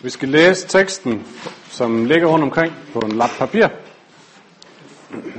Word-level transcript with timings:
Vi 0.00 0.10
skal 0.10 0.28
læse 0.28 0.68
teksten, 0.68 1.26
som 1.70 2.04
ligger 2.04 2.26
rundt 2.26 2.42
omkring 2.42 2.74
på 2.92 2.98
en 2.98 3.12
lap 3.12 3.30
papir. 3.38 3.68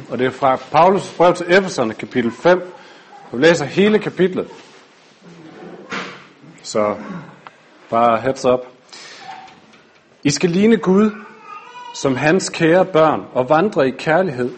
Og 0.10 0.20
det 0.20 0.28
er 0.28 0.32
fra 0.32 0.56
Paulus 0.56 1.14
brev 1.18 1.36
til 1.36 1.46
Efeserne, 1.50 1.94
kapitel 1.94 2.32
5. 2.32 2.74
Vi 3.34 3.42
læser 3.42 3.66
hele 3.66 4.00
kapitlet. 4.00 4.48
Så 6.64 6.96
bare 7.90 8.22
heads 8.22 8.46
up. 8.46 8.60
I 10.24 10.30
skal 10.30 10.50
ligne 10.50 10.78
Gud 10.78 11.12
som 11.94 12.16
hans 12.16 12.50
kære 12.50 12.86
børn 12.86 13.22
og 13.34 13.50
vandre 13.50 13.88
i 13.88 13.92
kærlighed, 13.92 14.52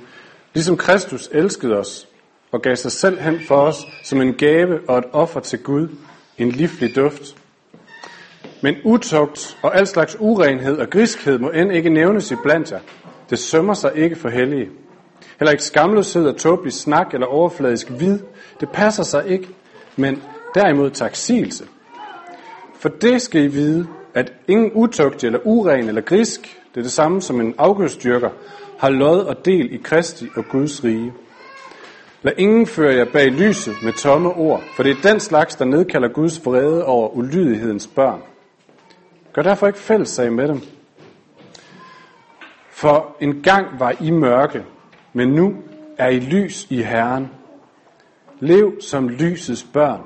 ligesom 0.54 0.78
Kristus 0.78 1.30
elskede 1.32 1.74
os 1.78 2.08
og 2.52 2.62
gav 2.62 2.76
sig 2.76 2.92
selv 2.92 3.20
hen 3.20 3.40
for 3.48 3.56
os 3.56 3.86
som 4.04 4.22
en 4.22 4.34
gave 4.34 4.90
og 4.90 4.98
et 4.98 5.06
offer 5.14 5.40
til 5.40 5.60
Gud, 5.60 5.88
en 6.38 6.52
livlig 6.52 6.96
duft. 6.96 7.41
Men 8.62 8.76
utugt 8.84 9.58
og 9.62 9.78
al 9.78 9.88
slags 9.88 10.18
urenhed 10.20 10.78
og 10.78 10.90
griskhed 10.90 11.40
må 11.40 11.50
end 11.50 11.74
ikke 11.74 11.90
nævnes 11.90 12.32
i 12.32 12.36
blandt 12.44 12.72
jer. 12.72 12.80
Det 13.30 13.40
sømmer 13.40 13.74
sig 13.74 13.92
ikke 13.96 14.16
for 14.16 14.30
hellige. 14.30 14.70
Heller 15.40 15.52
ikke 15.52 15.64
skamløshed 15.64 16.28
og 16.28 16.38
tåbelig 16.38 16.74
snak 16.74 17.14
eller 17.14 17.28
overfladisk 17.28 17.88
vid. 18.00 18.20
Det 18.60 18.70
passer 18.70 19.04
sig 19.04 19.28
ikke, 19.28 19.48
men 19.96 20.24
derimod 20.56 20.90
taksigelse. 20.90 21.66
For 22.80 22.90
det 22.90 23.22
skal 23.22 23.42
I 23.42 23.48
vide, 23.48 23.88
at 24.14 24.34
ingen 24.48 24.72
utugt 24.74 25.24
eller 25.24 25.40
uren 25.44 25.88
eller 25.88 26.02
grisk, 26.02 26.42
det 26.74 26.80
er 26.80 26.84
det 26.84 26.92
samme 26.92 27.22
som 27.22 27.42
en 27.42 27.56
afgudstyrker, 27.58 28.30
har 28.80 28.90
lod 28.90 29.20
og 29.20 29.46
del 29.46 29.74
i 29.74 29.78
Kristi 29.78 30.26
og 30.36 30.46
Guds 30.52 30.84
rige. 30.84 31.14
Lad 32.24 32.34
ingen 32.38 32.68
føre 32.68 32.96
jer 32.96 33.06
bag 33.14 33.28
lyset 33.28 33.74
med 33.84 33.94
tomme 33.94 34.30
ord, 34.30 34.64
for 34.76 34.84
det 34.84 34.92
er 34.92 35.12
den 35.12 35.20
slags, 35.20 35.56
der 35.56 35.66
nedkalder 35.66 36.08
Guds 36.08 36.46
vrede 36.46 36.86
over 36.86 37.10
ulydighedens 37.10 37.88
børn. 37.88 38.22
Gør 39.34 39.42
derfor 39.42 39.68
ikke 39.68 39.80
fællessag 39.80 40.34
med 40.34 40.48
dem. 40.48 40.62
For 42.70 43.16
en 43.20 43.42
gang 43.42 43.80
var 43.80 43.96
I 44.00 44.12
mørke, 44.12 44.66
men 45.14 45.30
nu 45.30 45.56
er 45.98 46.08
I 46.08 46.20
lys 46.20 46.68
i 46.70 46.82
Herren. 46.82 47.30
Lev 48.40 48.82
som 48.82 49.10
lysets 49.10 49.64
børn, 49.74 50.02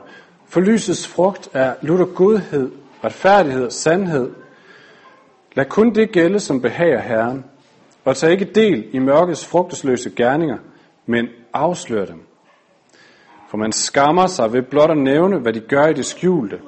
for 0.48 0.60
lysets 0.60 1.08
frugt 1.08 1.50
er 1.54 1.76
lutter 1.82 2.06
godhed, 2.06 2.72
retfærdighed 3.04 3.66
og 3.66 3.72
sandhed. 3.72 4.32
Lad 5.54 5.66
kun 5.66 5.96
det 5.96 6.12
gælde, 6.12 6.40
som 6.40 6.62
behager 6.62 7.00
Herren, 7.00 7.46
og 8.06 8.18
tag 8.18 8.32
ikke 8.32 8.46
del 8.46 8.86
i 8.92 9.00
mørkets 9.00 9.48
frugtesløse 9.48 10.10
gerninger, 10.10 10.58
men 11.06 11.28
afslør 11.54 12.06
dem. 12.06 12.22
For 13.50 13.58
man 13.58 13.72
skammer 13.72 14.28
sig 14.28 14.54
ved 14.54 14.62
blot 14.62 14.92
at 14.92 14.98
nævne, 14.98 15.40
hvad 15.40 15.54
de 15.54 15.60
gør 15.60 15.88
i 15.88 15.94
det 15.94 16.06
skjulte. 16.06 16.60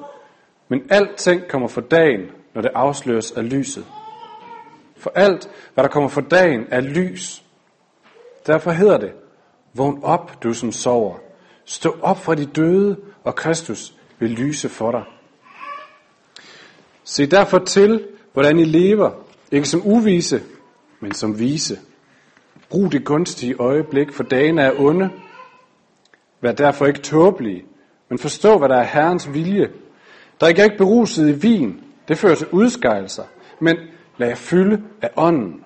Men 0.68 0.82
alting 0.90 1.48
kommer 1.48 1.68
for 1.68 1.80
dagen, 1.80 2.20
når 2.58 2.62
det 2.62 2.70
afsløres 2.74 3.32
af 3.32 3.50
lyset. 3.50 3.86
For 4.96 5.12
alt, 5.14 5.50
hvad 5.74 5.84
der 5.84 5.90
kommer 5.90 6.08
for 6.08 6.20
dagen, 6.20 6.66
er 6.70 6.80
lys. 6.80 7.42
Derfor 8.46 8.70
hedder 8.70 8.98
det, 8.98 9.12
vågn 9.74 10.00
op, 10.02 10.42
du 10.42 10.54
som 10.54 10.72
sover. 10.72 11.16
Stå 11.64 11.96
op 12.02 12.18
fra 12.18 12.34
de 12.34 12.46
døde, 12.46 12.96
og 13.24 13.34
Kristus 13.34 13.94
vil 14.18 14.30
lyse 14.30 14.68
for 14.68 14.90
dig. 14.90 15.02
Se 17.04 17.26
derfor 17.26 17.58
til, 17.58 18.06
hvordan 18.32 18.58
I 18.58 18.64
lever, 18.64 19.10
ikke 19.52 19.68
som 19.68 19.86
uvise, 19.86 20.42
men 21.00 21.12
som 21.12 21.38
vise. 21.38 21.78
Brug 22.68 22.92
det 22.92 23.04
gunstige 23.04 23.54
øjeblik, 23.54 24.12
for 24.12 24.22
dagen 24.22 24.58
er 24.58 24.72
onde. 24.80 25.10
Vær 26.40 26.52
derfor 26.52 26.86
ikke 26.86 27.00
tåbelige, 27.00 27.64
men 28.08 28.18
forstå, 28.18 28.58
hvad 28.58 28.68
der 28.68 28.76
er 28.76 28.84
Herrens 28.84 29.32
vilje. 29.32 29.70
Der 30.40 30.46
er 30.46 30.62
ikke 30.64 30.78
beruset 30.78 31.28
i 31.28 31.32
vin, 31.32 31.80
det 32.08 32.18
fører 32.18 32.34
til 32.34 32.46
udskejelser, 32.52 33.24
men 33.60 33.76
lad 34.16 34.28
jer 34.28 34.34
fylde 34.34 34.82
af 35.02 35.10
ånden. 35.16 35.64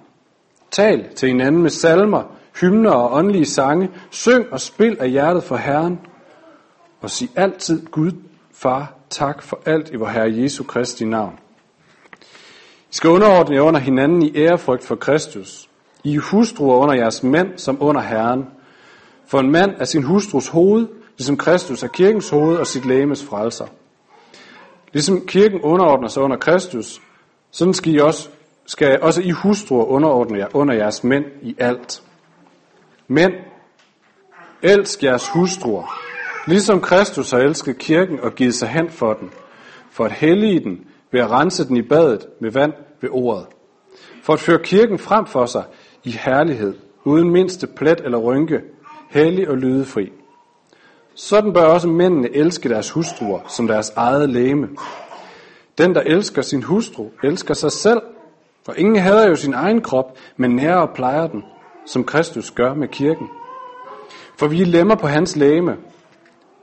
Tal 0.70 1.14
til 1.14 1.28
hinanden 1.28 1.62
med 1.62 1.70
salmer, 1.70 2.22
hymner 2.60 2.90
og 2.90 3.12
åndelige 3.12 3.46
sange. 3.46 3.90
Syng 4.10 4.52
og 4.52 4.60
spil 4.60 4.96
af 5.00 5.10
hjertet 5.10 5.44
for 5.44 5.56
Herren. 5.56 6.00
Og 7.00 7.10
sig 7.10 7.28
altid 7.36 7.86
Gud, 7.86 8.12
Far, 8.54 8.94
tak 9.10 9.42
for 9.42 9.60
alt 9.66 9.90
i 9.90 9.96
vor 9.96 10.06
Herre 10.06 10.42
Jesu 10.42 10.64
Kristi 10.64 11.04
navn. 11.04 11.38
I 12.90 12.94
skal 12.94 13.10
underordne 13.10 13.56
jer 13.56 13.62
under 13.62 13.80
hinanden 13.80 14.22
i 14.22 14.36
ærefrygt 14.36 14.84
for 14.84 14.96
Kristus. 14.96 15.68
I 16.04 16.16
hustruer 16.16 16.76
under 16.76 16.94
jeres 16.94 17.22
mænd 17.22 17.58
som 17.58 17.76
under 17.80 18.00
Herren. 18.00 18.46
For 19.26 19.40
en 19.40 19.50
mand 19.50 19.70
er 19.78 19.84
sin 19.84 20.02
hustrus 20.02 20.48
hoved, 20.48 20.88
ligesom 21.18 21.36
Kristus 21.36 21.82
er 21.82 21.88
kirkens 21.88 22.30
hoved 22.30 22.56
og 22.56 22.66
sit 22.66 22.84
lægemes 22.84 23.24
frelser. 23.24 23.66
Ligesom 24.92 25.26
kirken 25.26 25.60
underordner 25.60 26.08
sig 26.08 26.22
under 26.22 26.36
Kristus, 26.36 27.02
sådan 27.50 27.74
skal, 27.74 27.94
I 27.94 27.98
også, 27.98 28.28
skal 28.66 29.02
også 29.02 29.22
I 29.22 29.30
hustruer 29.30 29.84
underordne 29.84 30.38
jer 30.38 30.48
under 30.54 30.74
jeres 30.74 31.04
mænd 31.04 31.24
i 31.42 31.56
alt. 31.58 32.02
Mænd, 33.08 33.32
elsk 34.62 35.02
jeres 35.02 35.28
hustruer, 35.28 35.98
ligesom 36.46 36.80
Kristus 36.80 37.30
har 37.30 37.38
elsket 37.38 37.78
kirken 37.78 38.20
og 38.20 38.34
givet 38.34 38.54
sig 38.54 38.68
hen 38.68 38.90
for 38.90 39.12
den, 39.14 39.30
for 39.90 40.04
at 40.04 40.12
hellige 40.12 40.60
den 40.60 40.86
ved 41.10 41.20
at 41.20 41.30
rense 41.30 41.68
den 41.68 41.76
i 41.76 41.82
badet 41.82 42.26
med 42.40 42.50
vand 42.50 42.72
ved 43.00 43.10
ordet. 43.12 43.46
For 44.22 44.32
at 44.32 44.40
føre 44.40 44.58
kirken 44.64 44.98
frem 44.98 45.26
for 45.26 45.46
sig 45.46 45.64
i 46.04 46.10
herlighed, 46.10 46.74
uden 47.04 47.30
mindste 47.30 47.66
plet 47.66 48.00
eller 48.04 48.18
rynke, 48.18 48.60
hellig 49.10 49.48
og 49.48 49.56
lydefri. 49.56 50.12
Sådan 51.14 51.52
bør 51.52 51.62
også 51.62 51.88
mændene 51.88 52.36
elske 52.36 52.68
deres 52.68 52.90
hustruer 52.90 53.40
som 53.48 53.66
deres 53.66 53.90
eget 53.96 54.30
læme. 54.30 54.68
Den, 55.78 55.94
der 55.94 56.00
elsker 56.00 56.42
sin 56.42 56.62
hustru, 56.62 57.08
elsker 57.22 57.54
sig 57.54 57.72
selv, 57.72 58.00
For 58.66 58.72
ingen 58.72 58.96
hader 58.96 59.28
jo 59.28 59.36
sin 59.36 59.54
egen 59.54 59.80
krop, 59.80 60.18
men 60.36 60.56
nærer 60.56 60.76
og 60.76 60.90
plejer 60.94 61.26
den, 61.26 61.42
som 61.86 62.04
Kristus 62.04 62.50
gør 62.50 62.74
med 62.74 62.88
kirken. 62.88 63.28
For 64.38 64.46
vi 64.46 64.62
er 64.62 64.66
lemmer 64.66 64.94
på 64.94 65.06
hans 65.06 65.36
læme. 65.36 65.76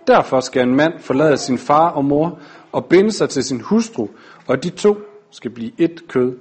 Derfor 0.08 0.40
skal 0.40 0.68
en 0.68 0.76
mand 0.76 0.94
forlade 1.00 1.38
sin 1.38 1.58
far 1.58 1.90
og 1.90 2.06
mor 2.06 2.40
og 2.72 2.86
binde 2.86 3.12
sig 3.12 3.30
til 3.30 3.44
sin 3.44 3.62
hustru, 3.62 4.08
og 4.48 4.64
de 4.64 4.70
to 4.70 4.98
skal 5.32 5.52
blive 5.52 5.72
ét 5.82 6.08
kød. 6.08 6.38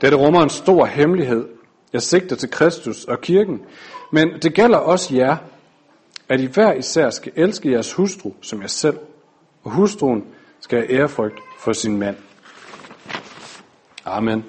Dette 0.00 0.16
rummer 0.16 0.42
en 0.42 0.50
stor 0.50 0.84
hemmelighed. 0.84 1.44
Jeg 1.92 2.02
sigter 2.02 2.36
til 2.36 2.50
Kristus 2.50 3.04
og 3.04 3.20
kirken, 3.20 3.60
men 4.12 4.28
det 4.42 4.54
gælder 4.54 4.78
også 4.78 5.14
jer, 5.14 5.36
at 6.28 6.40
I 6.40 6.46
hver 6.46 6.72
især 6.72 7.10
skal 7.10 7.32
elske 7.36 7.70
jeres 7.70 7.92
hustru 7.92 8.32
som 8.42 8.60
jer 8.60 8.68
selv, 8.68 8.98
og 9.64 9.70
hustruen 9.70 10.24
skal 10.60 10.78
have 10.78 10.90
ærefrygt 10.90 11.40
for 11.58 11.72
sin 11.72 11.96
mand. 11.96 12.16
Amen. 14.04 14.44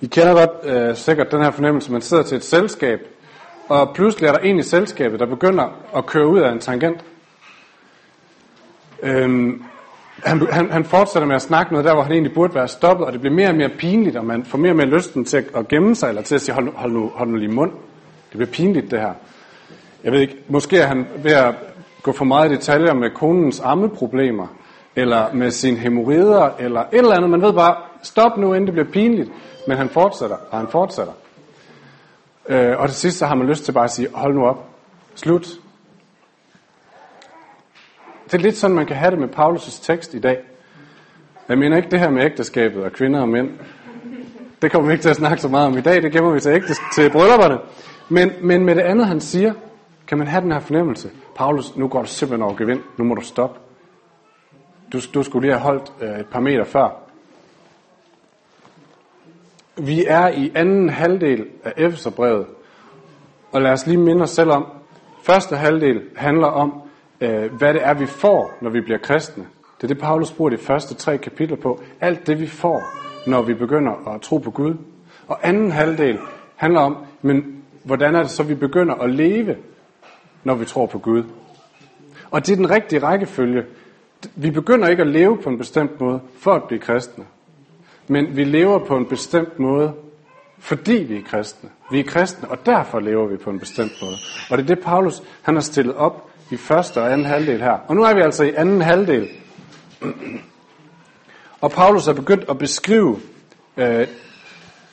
I 0.00 0.06
kender 0.06 0.32
godt 0.34 0.50
øh, 0.64 0.96
sikkert 0.96 1.32
den 1.32 1.42
her 1.42 1.50
fornemmelse, 1.50 1.92
man 1.92 2.02
sidder 2.02 2.22
til 2.22 2.36
et 2.36 2.44
selskab, 2.44 3.00
og 3.68 3.94
pludselig 3.94 4.28
er 4.28 4.32
der 4.32 4.38
en 4.38 4.58
i 4.58 4.62
selskabet, 4.62 5.20
der 5.20 5.26
begynder 5.26 5.82
at 5.96 6.06
køre 6.06 6.26
ud 6.26 6.40
af 6.40 6.52
en 6.52 6.60
tangent. 6.60 7.04
Øhm, 9.02 9.62
han, 10.24 10.46
han, 10.52 10.70
han 10.70 10.84
fortsætter 10.84 11.26
med 11.26 11.36
at 11.36 11.42
snakke 11.42 11.72
noget 11.72 11.84
der, 11.84 11.94
hvor 11.94 12.02
han 12.02 12.12
egentlig 12.12 12.34
burde 12.34 12.54
være 12.54 12.68
stoppet, 12.68 13.06
og 13.06 13.12
det 13.12 13.20
bliver 13.20 13.34
mere 13.34 13.48
og 13.48 13.54
mere 13.54 13.68
pinligt, 13.68 14.16
og 14.16 14.24
man 14.24 14.44
får 14.44 14.58
mere 14.58 14.72
og 14.72 14.76
mere 14.76 14.86
lysten 14.86 15.24
til 15.24 15.36
at, 15.36 15.44
at 15.56 15.68
gemme 15.68 15.94
sig, 15.94 16.08
eller 16.08 16.22
til 16.22 16.34
at 16.34 16.40
sige, 16.40 16.54
hold, 16.54 16.74
hold, 16.74 16.92
nu, 16.92 17.08
hold 17.14 17.28
nu 17.28 17.36
lige 17.36 17.52
mund. 17.52 17.72
Det 18.30 18.38
bliver 18.38 18.50
pinligt, 18.50 18.90
det 18.90 19.00
her. 19.00 19.12
Jeg 20.04 20.12
ved 20.12 20.20
ikke, 20.20 20.36
måske 20.48 20.78
er 20.78 20.86
han 20.86 21.06
ved 21.16 21.32
at 21.32 21.54
gå 22.02 22.12
for 22.12 22.24
meget 22.24 22.52
i 22.52 22.54
detaljer 22.54 22.94
med 22.94 23.10
konens 23.10 23.60
ammeproblemer, 23.60 24.46
eller 24.96 25.32
med 25.32 25.50
sine 25.50 25.76
hemorrider, 25.76 26.50
eller 26.58 26.80
et 26.80 26.88
eller 26.92 27.14
andet. 27.14 27.30
Man 27.30 27.42
ved 27.42 27.52
bare, 27.52 27.76
stop 28.02 28.36
nu, 28.36 28.54
inden 28.54 28.66
det 28.66 28.72
bliver 28.72 28.92
pinligt. 28.92 29.30
Men 29.68 29.76
han 29.76 29.88
fortsætter, 29.88 30.36
og 30.50 30.58
han 30.58 30.68
fortsætter. 30.68 31.12
Øh, 32.48 32.78
og 32.78 32.88
til 32.88 32.96
sidst 32.96 33.18
så 33.18 33.26
har 33.26 33.34
man 33.34 33.46
lyst 33.46 33.64
til 33.64 33.72
bare 33.72 33.84
at 33.84 33.90
sige, 33.90 34.08
hold 34.14 34.34
nu 34.34 34.46
op, 34.46 34.64
slut. 35.14 35.48
Det 38.24 38.34
er 38.34 38.38
lidt 38.38 38.56
sådan, 38.56 38.76
man 38.76 38.86
kan 38.86 38.96
have 38.96 39.10
det 39.10 39.18
med 39.18 39.28
Paulus' 39.28 39.84
tekst 39.84 40.14
i 40.14 40.20
dag. 40.20 40.38
Jeg 41.48 41.58
mener 41.58 41.76
ikke 41.76 41.90
det 41.90 42.00
her 42.00 42.10
med 42.10 42.24
ægteskabet 42.24 42.84
og 42.84 42.92
kvinder 42.92 43.20
og 43.20 43.28
mænd. 43.28 43.50
Det 44.62 44.72
kommer 44.72 44.88
vi 44.88 44.92
ikke 44.92 45.02
til 45.02 45.08
at 45.08 45.16
snakke 45.16 45.42
så 45.42 45.48
meget 45.48 45.66
om 45.66 45.78
i 45.78 45.80
dag, 45.80 46.02
det 46.02 46.12
gemmer 46.12 46.30
vi 46.30 46.40
til, 46.40 46.50
ægtes- 46.50 46.94
til 46.94 47.10
bryllupperne. 47.10 47.58
Men, 48.08 48.32
men 48.40 48.64
med 48.64 48.74
det 48.74 48.82
andet, 48.82 49.06
han 49.06 49.20
siger, 49.20 49.52
kan 50.06 50.18
man 50.18 50.26
have 50.26 50.42
den 50.42 50.52
her 50.52 50.60
fornemmelse. 50.60 51.10
Paulus, 51.36 51.76
nu 51.76 51.88
går 51.88 52.02
du 52.02 52.08
simpelthen 52.08 52.42
over 52.42 52.56
gevind. 52.56 52.80
Nu 52.96 53.04
må 53.04 53.14
du 53.14 53.20
stoppe. 53.20 53.60
Du, 54.92 54.98
du 55.14 55.22
skulle 55.22 55.46
lige 55.48 55.58
have 55.58 55.62
holdt 55.62 55.92
øh, 56.00 56.20
et 56.20 56.26
par 56.26 56.40
meter 56.40 56.64
før. 56.64 56.88
Vi 59.76 60.04
er 60.06 60.28
i 60.28 60.52
anden 60.54 60.88
halvdel 60.88 61.46
af 61.64 61.72
Efeserbrevet. 61.76 62.46
Og 63.52 63.62
lad 63.62 63.72
os 63.72 63.86
lige 63.86 63.98
minde 63.98 64.22
os 64.22 64.30
selv 64.30 64.50
om, 64.50 64.66
første 65.22 65.56
halvdel 65.56 66.02
handler 66.16 66.46
om, 66.46 66.82
øh, 67.20 67.52
hvad 67.52 67.74
det 67.74 67.86
er, 67.86 67.94
vi 67.94 68.06
får, 68.06 68.52
når 68.60 68.70
vi 68.70 68.80
bliver 68.80 68.98
kristne. 68.98 69.46
Det 69.76 69.84
er 69.84 69.88
det, 69.88 69.98
Paulus 69.98 70.32
bruger 70.32 70.50
de 70.50 70.58
første 70.58 70.94
tre 70.94 71.18
kapitler 71.18 71.56
på. 71.56 71.80
Alt 72.00 72.26
det, 72.26 72.40
vi 72.40 72.46
får, 72.46 72.82
når 73.26 73.42
vi 73.42 73.54
begynder 73.54 74.14
at 74.14 74.20
tro 74.20 74.38
på 74.38 74.50
Gud. 74.50 74.74
Og 75.26 75.38
anden 75.42 75.70
halvdel 75.70 76.18
handler 76.56 76.80
om, 76.80 76.96
men 77.22 77.57
hvordan 77.88 78.14
er 78.14 78.22
det 78.22 78.30
så, 78.30 78.42
vi 78.42 78.54
begynder 78.54 78.94
at 78.94 79.10
leve, 79.10 79.56
når 80.44 80.54
vi 80.54 80.64
tror 80.64 80.86
på 80.86 80.98
Gud. 80.98 81.24
Og 82.30 82.46
det 82.46 82.52
er 82.52 82.56
den 82.56 82.70
rigtige 82.70 83.02
rækkefølge, 83.02 83.64
Vi 84.34 84.50
begynder 84.50 84.88
ikke 84.88 85.02
at 85.02 85.08
leve 85.08 85.38
på 85.38 85.48
en 85.50 85.58
bestemt 85.58 86.00
måde 86.00 86.20
for 86.38 86.54
at 86.54 86.64
blive 86.64 86.80
kristne. 86.80 87.24
Men 88.08 88.36
vi 88.36 88.44
lever 88.44 88.78
på 88.78 88.96
en 88.96 89.06
bestemt 89.06 89.58
måde, 89.58 89.92
fordi 90.58 90.92
vi 90.92 91.16
er 91.16 91.22
kristne. 91.22 91.70
Vi 91.90 92.00
er 92.00 92.04
kristne, 92.04 92.50
og 92.50 92.66
derfor 92.66 93.00
lever 93.00 93.26
vi 93.26 93.36
på 93.36 93.50
en 93.50 93.58
bestemt 93.58 93.92
måde. 94.02 94.16
Og 94.50 94.58
det 94.58 94.70
er 94.70 94.74
det, 94.74 94.84
Paulus 94.84 95.22
han 95.42 95.54
har 95.54 95.60
stillet 95.60 95.94
op 95.94 96.30
i 96.50 96.56
første 96.56 96.98
og 96.98 97.12
anden 97.12 97.26
halvdel 97.26 97.62
her. 97.62 97.78
Og 97.88 97.96
nu 97.96 98.02
er 98.02 98.14
vi 98.14 98.20
altså 98.20 98.44
i 98.44 98.54
anden 98.54 98.80
halvdel. 98.80 99.28
Og 101.60 101.70
Paulus 101.70 102.06
har 102.06 102.12
begyndt 102.12 102.44
at 102.50 102.58
beskrive, 102.58 103.20
øh, 103.76 104.06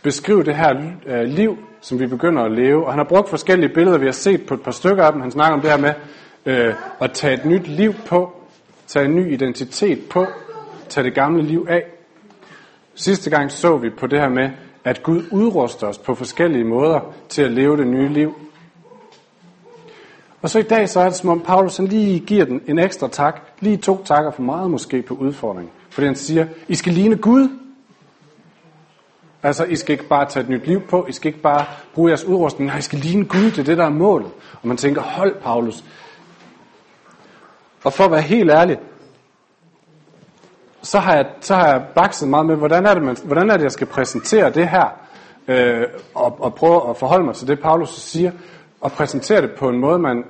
beskrive 0.06 0.44
det 0.44 0.56
her 0.56 0.92
øh, 1.06 1.24
liv, 1.24 1.58
som 1.82 2.00
vi 2.00 2.08
begynder 2.08 2.44
at 2.44 2.52
leve. 2.52 2.86
Og 2.86 2.92
han 2.92 3.00
har 3.00 3.06
brugt 3.06 3.30
forskellige 3.30 3.74
billeder, 3.74 3.98
vi 3.98 4.06
har 4.06 4.12
set 4.12 4.46
på 4.46 4.54
et 4.54 4.62
par 4.62 4.72
stykker 4.72 5.04
af 5.04 5.12
dem. 5.12 5.22
Han 5.22 5.32
snakker 5.32 5.56
om 5.56 5.62
det 5.62 5.70
her 5.70 5.78
med 5.78 5.94
øh, 6.46 6.74
at 7.00 7.12
tage 7.12 7.34
et 7.34 7.46
nyt 7.46 7.68
liv 7.68 7.94
på, 8.06 8.32
tage 8.88 9.06
en 9.06 9.16
ny 9.16 9.34
identitet 9.34 10.00
på, 10.10 10.26
tage 10.90 11.04
det 11.04 11.14
gamle 11.14 11.44
liv 11.44 11.66
af. 11.70 11.84
Sidste 12.96 13.30
gang 13.30 13.52
så 13.52 13.78
vi 13.78 13.90
på 13.90 14.08
det 14.08 14.20
her 14.20 14.30
med, 14.30 14.50
at 14.84 15.04
Gud 15.04 15.24
udruster 15.32 15.88
os 15.88 15.98
på 15.98 16.16
forskellige 16.16 16.64
måder 16.64 17.14
til 17.30 17.42
at 17.42 17.52
leve 17.52 17.78
det 17.78 17.88
nye 17.88 18.08
liv. 18.08 18.36
Og 20.42 20.50
så 20.50 20.60
i 20.60 20.64
dag, 20.64 20.90
så 20.90 21.00
er 21.00 21.06
det 21.06 21.16
som 21.16 21.30
om 21.30 21.42
Paulus 21.42 21.78
han 21.78 21.88
lige 21.88 22.20
giver 22.20 22.46
den 22.46 22.62
en 22.68 22.80
ekstra 22.80 23.08
tak, 23.08 23.42
lige 23.60 23.78
to 23.78 24.04
takker 24.04 24.32
for 24.32 24.42
meget 24.42 24.72
måske 24.72 25.02
på 25.02 25.14
udfordringen. 25.14 25.72
Fordi 25.90 26.08
han 26.08 26.16
siger, 26.16 26.48
I 26.68 26.76
skal 26.76 26.94
ligne 26.94 27.18
Gud. 27.18 27.65
Altså, 29.46 29.64
I 29.64 29.76
skal 29.76 29.94
ikke 29.94 30.08
bare 30.08 30.26
tage 30.30 30.44
et 30.44 30.50
nyt 30.50 30.68
liv 30.68 30.82
på, 30.82 31.06
I 31.10 31.12
skal 31.12 31.28
ikke 31.28 31.42
bare 31.42 31.66
bruge 31.94 32.10
jeres 32.10 32.24
udrustning, 32.24 32.68
nej, 32.68 32.78
I 32.78 32.82
skal 32.82 33.00
ligne 33.00 33.26
Gud, 33.26 33.52
det 33.52 33.60
er 33.60 33.64
det, 33.64 33.78
der 33.78 33.86
er 33.86 33.90
målet. 33.90 34.32
Og 34.62 34.68
man 34.68 34.78
tænker, 34.78 35.02
hold 35.02 35.36
Paulus. 35.42 35.84
Og 37.84 37.94
for 37.94 38.04
at 38.04 38.12
være 38.12 38.22
helt 38.22 38.52
ærlig, 38.52 38.78
så 40.82 41.00
har 41.00 41.16
jeg, 41.16 41.26
så 41.42 41.56
har 41.56 41.68
jeg 41.68 41.86
bakset 41.96 42.30
meget 42.30 42.46
med, 42.46 42.56
hvordan 42.56 42.86
er 42.86 42.94
det, 42.94 43.04
man, 43.04 43.18
hvordan 43.24 43.50
er 43.50 43.58
det 43.58 43.64
jeg 43.64 43.72
skal 43.72 43.88
præsentere 43.88 44.50
det 44.50 44.70
her, 44.70 45.00
øh, 45.48 45.88
og, 46.16 46.42
og 46.42 46.56
prøve 46.56 46.90
at 46.90 46.98
forholde 46.98 47.26
mig 47.26 47.36
til 47.36 47.48
det, 47.48 47.60
Paulus 47.60 47.90
siger, 47.90 48.32
og 48.82 48.92
præsentere 48.92 49.42
det 49.42 49.52
på 49.52 49.70
en 49.70 49.80
måde, 49.80 50.00
man, 50.00 50.24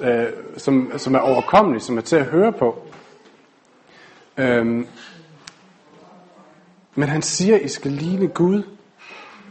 øh, 0.00 0.26
som, 0.56 0.92
som 0.96 1.14
er 1.14 1.18
overkommelig, 1.18 1.82
som 1.82 1.96
er 1.96 2.02
til 2.02 2.16
at 2.16 2.26
høre 2.26 2.52
på. 2.52 2.86
Øh, 4.36 4.84
men 6.94 7.08
han 7.08 7.22
siger, 7.22 7.56
I 7.56 7.68
skal 7.68 7.92
ligne 7.92 8.28
Gud. 8.28 8.62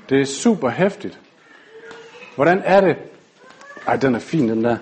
Det 0.09 0.21
er 0.21 0.25
super 0.25 0.69
hæftigt. 0.69 1.19
Hvordan 2.35 2.61
er 2.65 2.81
det? 2.81 2.97
Ej, 3.87 3.95
den 3.95 4.15
er 4.15 4.19
fin, 4.19 4.49
den 4.49 4.63
der. 4.63 4.77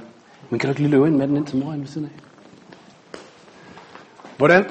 Men 0.50 0.60
kan 0.60 0.68
du 0.68 0.72
ikke 0.72 0.82
lige 0.82 0.92
løbe 0.92 1.08
ind 1.08 1.16
med 1.16 1.28
den 1.28 1.38
ind 1.38 1.48
til 1.48 1.58
morgen 1.58 1.80
ved 1.80 1.88
siden 1.88 2.08
af? 2.08 2.24
Hvordan, 4.38 4.66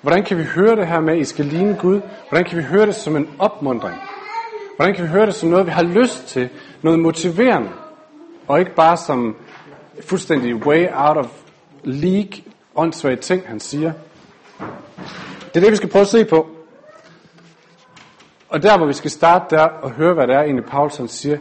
Hvordan 0.00 0.24
kan 0.24 0.38
vi 0.38 0.42
høre 0.44 0.76
det 0.76 0.86
her 0.86 1.00
med, 1.00 1.12
at 1.12 1.20
I 1.20 1.24
skal 1.24 1.44
ligne 1.44 1.76
Gud? 1.80 2.00
Hvordan 2.28 2.44
kan 2.44 2.58
vi 2.58 2.62
høre 2.62 2.86
det 2.86 2.94
som 2.94 3.16
en 3.16 3.28
opmundring? 3.38 3.96
Hvordan 4.76 4.94
kan 4.94 5.04
vi 5.04 5.08
høre 5.08 5.26
det 5.26 5.34
som 5.34 5.48
noget, 5.48 5.66
vi 5.66 5.70
har 5.70 5.82
lyst 5.82 6.26
til? 6.26 6.48
Noget 6.82 6.98
motiverende? 6.98 7.68
Og 8.46 8.60
ikke 8.60 8.74
bare 8.74 8.96
som 8.96 9.36
fuldstændig 10.08 10.54
way 10.54 10.86
out 10.92 11.16
of 11.16 11.26
leak, 11.88 12.28
åndssvage 12.74 13.16
ting, 13.16 13.42
han 13.46 13.60
siger. 13.60 13.92
Det 15.40 15.56
er 15.56 15.60
det, 15.60 15.70
vi 15.70 15.76
skal 15.76 15.88
prøve 15.88 16.02
at 16.02 16.08
se 16.08 16.24
på. 16.24 16.48
Og 18.48 18.62
der, 18.62 18.76
hvor 18.76 18.86
vi 18.86 18.92
skal 18.92 19.10
starte 19.10 19.56
der 19.56 19.62
og 19.62 19.90
høre, 19.90 20.14
hvad 20.14 20.26
det 20.26 20.34
er 20.34 20.40
egentlig 20.40 20.64
Paulus 20.64 20.96
han 20.96 21.08
siger. 21.08 21.38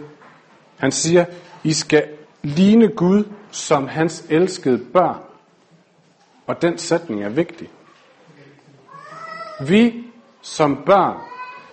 Han 0.77 0.91
siger, 0.91 1.25
I 1.63 1.73
skal 1.73 2.03
ligne 2.43 2.87
Gud 2.87 3.23
som 3.51 3.87
hans 3.87 4.25
elskede 4.29 4.77
børn. 4.93 5.17
Og 6.47 6.61
den 6.61 6.77
sætning 6.77 7.23
er 7.23 7.29
vigtig. 7.29 7.69
Vi 9.61 10.03
som 10.41 10.83
børn 10.85 11.17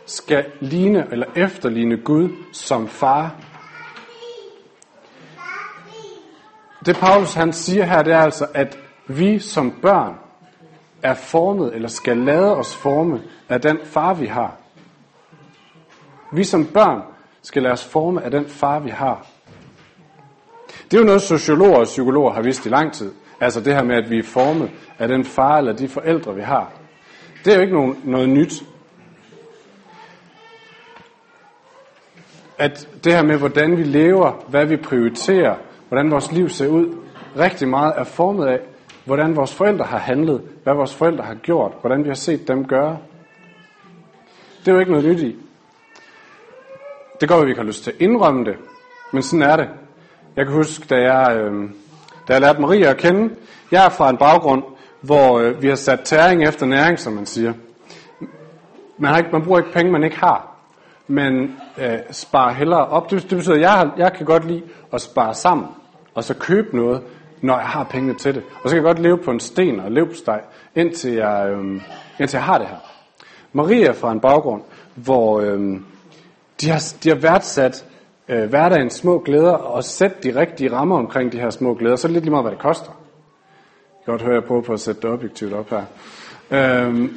skal 0.07 0.47
ligne 0.61 1.07
eller 1.13 1.27
efterligne 1.37 1.97
Gud 1.97 2.29
som 2.53 2.89
far. 2.89 3.37
Det 6.87 6.97
Paulus 6.97 7.35
han 7.35 7.53
siger 7.53 7.85
her, 7.85 8.03
det 8.03 8.13
er 8.13 8.19
altså, 8.19 8.47
at 8.55 8.79
vi 9.07 9.39
som 9.39 9.71
børn 9.83 10.15
er 11.03 11.15
formet, 11.15 11.75
eller 11.75 11.89
skal 11.89 12.17
lade 12.17 12.57
os 12.57 12.77
forme 12.77 13.23
af 13.49 13.61
den 13.61 13.79
far, 13.85 14.15
vi 14.15 14.27
har. 14.27 14.57
Vi 16.33 16.45
som 16.45 16.67
børn 16.67 17.03
skal 17.43 17.63
lade 17.63 17.73
os 17.73 17.85
forme 17.85 18.23
af 18.23 18.31
den 18.31 18.47
far, 18.49 18.79
vi 18.79 18.91
har. 18.91 19.27
Det 20.91 20.97
er 20.97 21.01
jo 21.01 21.07
noget, 21.07 21.23
sociologer 21.23 21.79
og 21.79 21.85
psykologer 21.85 22.33
har 22.33 22.43
vidst 22.43 22.67
i 22.67 22.69
lang 22.69 22.93
tid. 22.93 23.13
Altså 23.41 23.61
det 23.61 23.75
her 23.75 23.83
med, 23.83 23.97
at 23.97 24.11
vi 24.11 24.19
er 24.19 24.23
formet 24.23 24.71
af 24.99 25.09
den 25.09 25.25
far 25.25 25.59
eller 25.59 25.73
de 25.73 25.89
forældre, 25.89 26.35
vi 26.35 26.43
har. 26.43 26.73
Det 27.45 27.53
er 27.53 27.57
jo 27.57 27.63
ikke 27.63 27.75
nogen, 27.75 28.01
noget 28.05 28.29
nyt. 28.29 28.65
At 32.59 32.89
det 33.05 33.13
her 33.13 33.23
med, 33.23 33.39
hvordan 33.39 33.77
vi 33.77 33.83
lever, 33.83 34.45
hvad 34.49 34.67
vi 34.67 34.77
prioriterer, 34.77 35.57
hvordan 35.95 36.11
vores 36.11 36.33
liv 36.33 36.49
ser 36.49 36.69
ud, 36.69 36.97
rigtig 37.39 37.69
meget 37.69 37.93
er 37.97 38.05
formet 38.05 38.47
af, 38.47 38.61
hvordan 39.05 39.37
vores 39.37 39.55
forældre 39.55 39.85
har 39.85 39.99
handlet, 39.99 40.43
hvad 40.63 40.75
vores 40.75 40.95
forældre 40.95 41.25
har 41.25 41.35
gjort, 41.35 41.73
hvordan 41.81 42.05
vi 42.05 42.09
har 42.09 42.15
set 42.15 42.49
dem 42.49 42.67
gøre. 42.67 42.99
Det 44.61 44.69
er 44.69 44.73
jo 44.73 44.79
ikke 44.79 44.93
noget 44.93 45.07
nyt 45.07 45.21
i. 45.21 45.37
Det 47.21 47.29
går, 47.29 47.37
at 47.37 47.45
vi 47.45 47.51
ikke 47.51 47.61
har 47.61 47.67
lyst 47.67 47.85
til 47.85 47.91
at 47.91 47.97
indrømme 48.01 48.45
det, 48.45 48.57
men 49.13 49.23
sådan 49.23 49.43
er 49.43 49.57
det. 49.57 49.69
Jeg 50.37 50.47
kan 50.47 50.55
huske, 50.55 50.87
da 50.91 50.95
jeg, 50.95 51.37
øh, 51.37 51.71
da 52.29 52.33
jeg 52.33 52.41
lærte 52.41 52.61
Maria 52.61 52.91
at 52.91 52.97
kende, 52.97 53.35
jeg 53.71 53.85
er 53.85 53.91
fra 53.91 54.11
en 54.11 54.17
baggrund, 54.17 54.63
hvor 55.01 55.39
øh, 55.39 55.63
vi 55.63 55.69
har 55.69 55.77
sat 55.77 56.01
tæring 56.01 56.49
efter 56.49 56.67
næring, 56.67 56.99
som 56.99 57.13
man 57.13 57.27
siger. 57.27 57.53
Man, 58.99 59.11
har 59.11 59.19
ikke, 59.19 59.31
man 59.33 59.45
bruger 59.45 59.59
ikke 59.59 59.73
penge, 59.73 59.93
man 59.93 60.05
ikke 60.05 60.19
har, 60.19 60.57
men 61.07 61.57
øh, 61.79 61.99
sparer 62.11 62.53
hellere 62.53 62.87
op. 62.87 63.11
Det, 63.11 63.23
det 63.23 63.39
betyder, 63.39 63.55
at 63.55 63.61
jeg, 63.61 63.73
har, 63.73 63.95
jeg 63.97 64.13
kan 64.13 64.27
godt 64.27 64.45
lide 64.45 64.63
at 64.93 65.01
spare 65.01 65.35
sammen, 65.35 65.67
og 66.15 66.25
så 66.25 66.35
købe 66.35 66.77
noget, 66.77 67.03
når 67.41 67.59
jeg 67.59 67.67
har 67.67 67.85
pengene 67.85 68.15
til 68.15 68.35
det. 68.35 68.43
Og 68.63 68.71
så 68.71 68.77
kan 68.77 68.85
jeg 68.85 68.95
godt 68.95 68.99
leve 68.99 69.19
på 69.19 69.31
en 69.31 69.41
sten 69.41 69.81
og 69.81 69.93
levsteg, 69.93 70.41
indtil 70.75 71.13
jeg, 71.13 71.49
øh, 71.51 71.81
indtil 72.21 72.37
jeg 72.37 72.45
har 72.45 72.59
det 72.59 72.67
her. 72.67 72.77
Maria 73.53 73.93
fra 73.93 74.13
en 74.13 74.21
baggrund, 74.21 74.63
hvor 74.95 75.41
øh, 75.41 75.81
de, 76.61 76.71
har, 76.71 76.95
de 77.03 77.09
har 77.09 77.17
værdsat 77.17 77.85
øh, 78.29 78.49
hverdagens 78.49 78.95
små 78.95 79.19
glæder 79.19 79.53
og 79.53 79.85
sætte 79.85 80.17
de 80.23 80.41
rigtige 80.41 80.73
rammer 80.73 80.99
omkring 80.99 81.33
de 81.33 81.41
her 81.41 81.51
små 81.51 81.75
glæder, 81.75 81.97
så 81.97 82.07
er 82.07 82.09
det 82.09 82.13
lidt 82.15 82.25
lige 82.25 82.31
meget, 82.31 82.45
hvad 82.45 82.53
det 82.53 82.61
koster 82.61 82.93
godt 84.07 84.23
høre, 84.23 84.37
at 84.37 84.41
jeg 84.41 84.45
prøver 84.45 84.63
på 84.63 84.73
at 84.73 84.81
sætte 84.81 85.01
det 85.01 85.11
objektivt 85.11 85.53
op 85.53 85.71
her. 85.71 85.85
Øhm. 86.51 87.17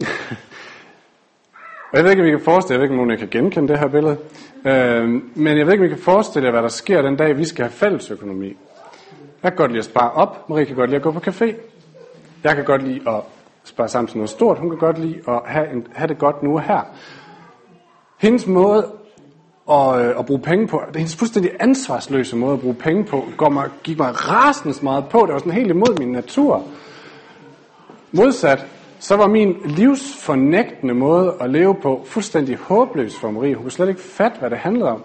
jeg 1.92 2.04
ved 2.04 2.10
ikke, 2.10 2.22
om 2.22 2.28
I 2.28 2.30
kan 2.30 2.40
forestille 2.40 2.74
jeg 2.74 2.80
ved 2.80 2.84
ikke, 2.84 3.00
om 3.00 3.06
nogen 3.06 3.18
kan 3.18 3.28
genkende 3.28 3.68
det 3.68 3.78
her 3.78 3.88
billede. 3.88 4.16
Øh, 4.64 5.08
men 5.34 5.58
jeg 5.58 5.66
ved 5.66 5.72
ikke, 5.72 5.84
om 5.84 5.86
I 5.86 5.88
kan 5.88 5.98
forestille 5.98 6.46
jer, 6.46 6.52
hvad 6.52 6.62
der 6.62 6.68
sker 6.68 7.02
den 7.02 7.16
dag, 7.16 7.38
vi 7.38 7.44
skal 7.44 7.64
have 7.64 7.72
fælles 7.72 8.10
økonomi. 8.10 8.56
Jeg 9.42 9.52
kan 9.52 9.56
godt 9.56 9.70
lide 9.70 9.78
at 9.78 9.84
spare 9.84 10.10
op. 10.10 10.50
Marie 10.50 10.64
kan 10.64 10.76
godt 10.76 10.90
lide 10.90 10.96
at 10.96 11.02
gå 11.02 11.12
på 11.12 11.20
café. 11.30 11.54
Jeg 12.44 12.56
kan 12.56 12.64
godt 12.64 12.82
lide 12.82 13.00
at 13.08 13.20
spare 13.64 13.88
sammen 13.88 14.08
til 14.08 14.16
noget 14.16 14.30
stort. 14.30 14.58
Hun 14.58 14.70
kan 14.70 14.78
godt 14.78 14.98
lide 14.98 15.20
at 15.28 15.40
have, 15.46 15.72
en, 15.72 15.86
have 15.92 16.08
det 16.08 16.18
godt 16.18 16.42
nu 16.42 16.54
og 16.54 16.62
her. 16.62 16.80
Hendes 18.18 18.46
måde 18.46 18.92
at, 19.70 20.00
øh, 20.00 20.18
at 20.18 20.26
bruge 20.26 20.40
penge 20.40 20.66
på. 20.66 20.82
Det 20.86 20.94
er 20.94 20.98
hendes 20.98 21.16
fuldstændig 21.16 21.52
ansvarsløse 21.60 22.36
måde 22.36 22.52
at 22.52 22.60
bruge 22.60 22.74
penge 22.74 23.04
på. 23.04 23.24
Går 23.36 23.48
mig, 23.48 23.70
gik 23.82 23.98
mig 23.98 24.30
rasende 24.30 24.74
meget 24.82 25.04
på. 25.08 25.18
Det 25.26 25.32
var 25.32 25.38
sådan 25.38 25.52
helt 25.52 25.70
imod 25.70 25.98
min 25.98 26.12
natur. 26.12 26.64
Modsat, 28.12 28.66
så 29.00 29.16
var 29.16 29.28
min 29.28 29.56
livsfornægtende 29.64 30.94
måde 30.94 31.36
at 31.40 31.50
leve 31.50 31.74
på 31.82 32.02
fuldstændig 32.06 32.56
håbløs 32.56 33.16
for 33.16 33.30
Marie. 33.30 33.54
Hun 33.54 33.62
kunne 33.62 33.72
slet 33.72 33.88
ikke 33.88 34.00
fatte, 34.00 34.38
hvad 34.38 34.50
det 34.50 34.58
handlede 34.58 34.90
om. 34.90 35.04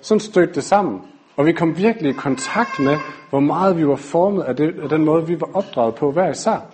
Sådan 0.00 0.20
stødte 0.20 0.54
det 0.54 0.64
sammen. 0.64 1.00
Og 1.36 1.46
vi 1.46 1.52
kom 1.52 1.78
virkelig 1.78 2.10
i 2.10 2.12
kontakt 2.12 2.78
med, 2.78 2.96
hvor 3.30 3.40
meget 3.40 3.76
vi 3.76 3.86
var 3.86 3.96
formet 3.96 4.42
af, 4.42 4.56
det, 4.56 4.74
af 4.82 4.88
den 4.88 5.04
måde, 5.04 5.26
vi 5.26 5.40
var 5.40 5.48
opdraget 5.54 5.94
på 5.94 6.12
hver 6.12 6.30
især. 6.30 6.66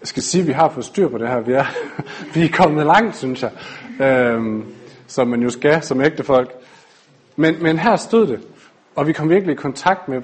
Jeg 0.00 0.08
skal 0.08 0.22
sige, 0.22 0.40
at 0.40 0.46
vi 0.48 0.52
har 0.52 0.68
fået 0.68 0.84
styr 0.84 1.08
på 1.08 1.18
det 1.18 1.28
her. 1.28 1.40
Vi 1.40 1.52
er, 1.52 1.64
vi 2.34 2.44
er 2.44 2.48
kommet 2.48 2.86
langt, 2.86 3.16
synes 3.16 3.42
jeg. 3.42 3.50
Øhm, 4.00 4.64
som 5.06 5.28
man 5.28 5.42
jo 5.42 5.50
skal 5.50 5.82
som 5.82 6.00
ægtefolk. 6.00 6.50
Men, 7.36 7.62
men 7.62 7.78
her 7.78 7.96
stod 7.96 8.26
det, 8.26 8.40
og 8.96 9.06
vi 9.06 9.12
kom 9.12 9.30
virkelig 9.30 9.52
i 9.52 9.56
kontakt 9.56 10.08
med, 10.08 10.22